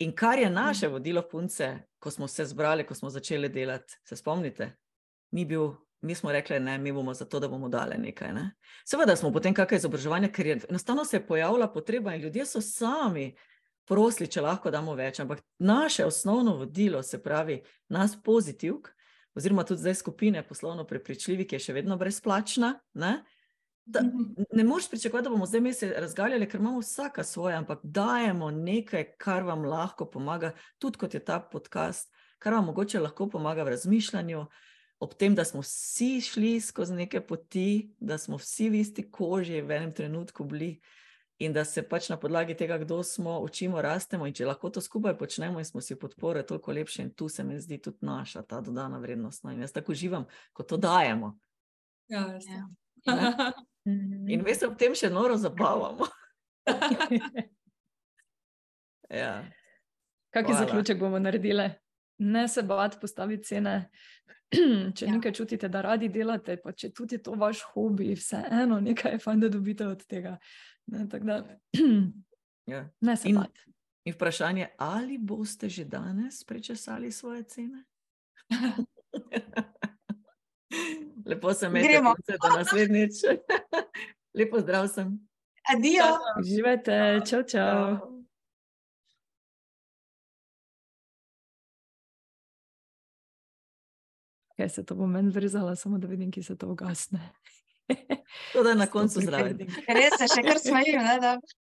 [0.00, 4.16] In kar je naše vodilo punce, ko smo se zbrali, ko smo začeli delati, se
[4.16, 4.72] spomnite,
[5.36, 5.74] ni bil.
[6.04, 8.32] Mi smo rekli, ne, mi bomo zato, da bomo dali nekaj.
[8.36, 8.42] Ne?
[8.84, 12.60] Seveda smo potem kakšno izobraževanje, ker je enostavno se je pojavila potreba in ljudje so
[12.60, 13.30] sami
[13.88, 15.20] prosili, če lahko damo več.
[15.20, 18.90] Ampak naše osnovno vodilo, se pravi, nas pozitivk,
[19.34, 23.14] oziroma tudi zdaj skupine poslovno prepričljivi, ki je še vedno brezplačna, ne,
[23.84, 24.00] da,
[24.52, 28.50] ne moreš pričakovati, da bomo zdaj mi se razgaljali, ker imamo vsaka svoje, ampak dajemo
[28.50, 32.08] nekaj, kar vam lahko pomaga, tudi kot je ta podcast,
[32.38, 34.46] kar vam mogoče lahko pomaga v razmišljanju.
[35.00, 39.60] Ob tem, da smo vsi šli skozi neke poti, da smo vsi v isti koži
[39.60, 40.78] v enem trenutku bili,
[41.38, 44.26] in da se pač na podlagi tega, kdo smo, učimo, rastemo.
[44.26, 47.02] In če lahko to skupaj počnemo in smo si podpore, je toliko lepše.
[47.02, 49.44] In tu se mi zdi tudi naša ta dodana vrednost.
[49.44, 51.38] No, in jaz tako uživam, ko to dajemo.
[52.08, 52.26] Ja.
[53.06, 53.14] Ja.
[53.14, 53.52] Ne?
[54.32, 56.06] In mi se ob tem še noro zabavamo.
[59.10, 59.44] ja.
[60.32, 60.66] Kakšen Hvala.
[60.66, 61.70] zaključek bomo naredili?
[62.18, 63.90] Ne se bati postaviti cene.
[64.96, 65.12] če Ja.
[65.12, 69.18] nekaj čutite, da radi delate, pa če tudi je to vaš hobi, vseeno nekaj je
[69.18, 70.38] fajn, da dobite od tega.
[70.86, 71.58] Ne, tako da,
[72.66, 72.88] Ja.
[73.00, 73.60] ne se In- bati.
[74.04, 77.84] In vprašanje, ali boste že danes prečesali svoje cene?
[81.26, 82.14] Lepo se imejte, Gremo.
[82.14, 83.12] punce, do naslednjič.
[84.38, 85.28] Lepo zdrav sem.
[85.66, 86.04] Adijo!
[86.40, 87.96] Uživajte, čau, čau.
[94.56, 97.20] Kaj se to bo meni vrzala, samo da vidim, ki se to ugasne.
[98.52, 99.56] To, da je na koncu zraven.
[99.58, 99.84] pripetih.
[99.88, 101.34] Res se še kar smejim, da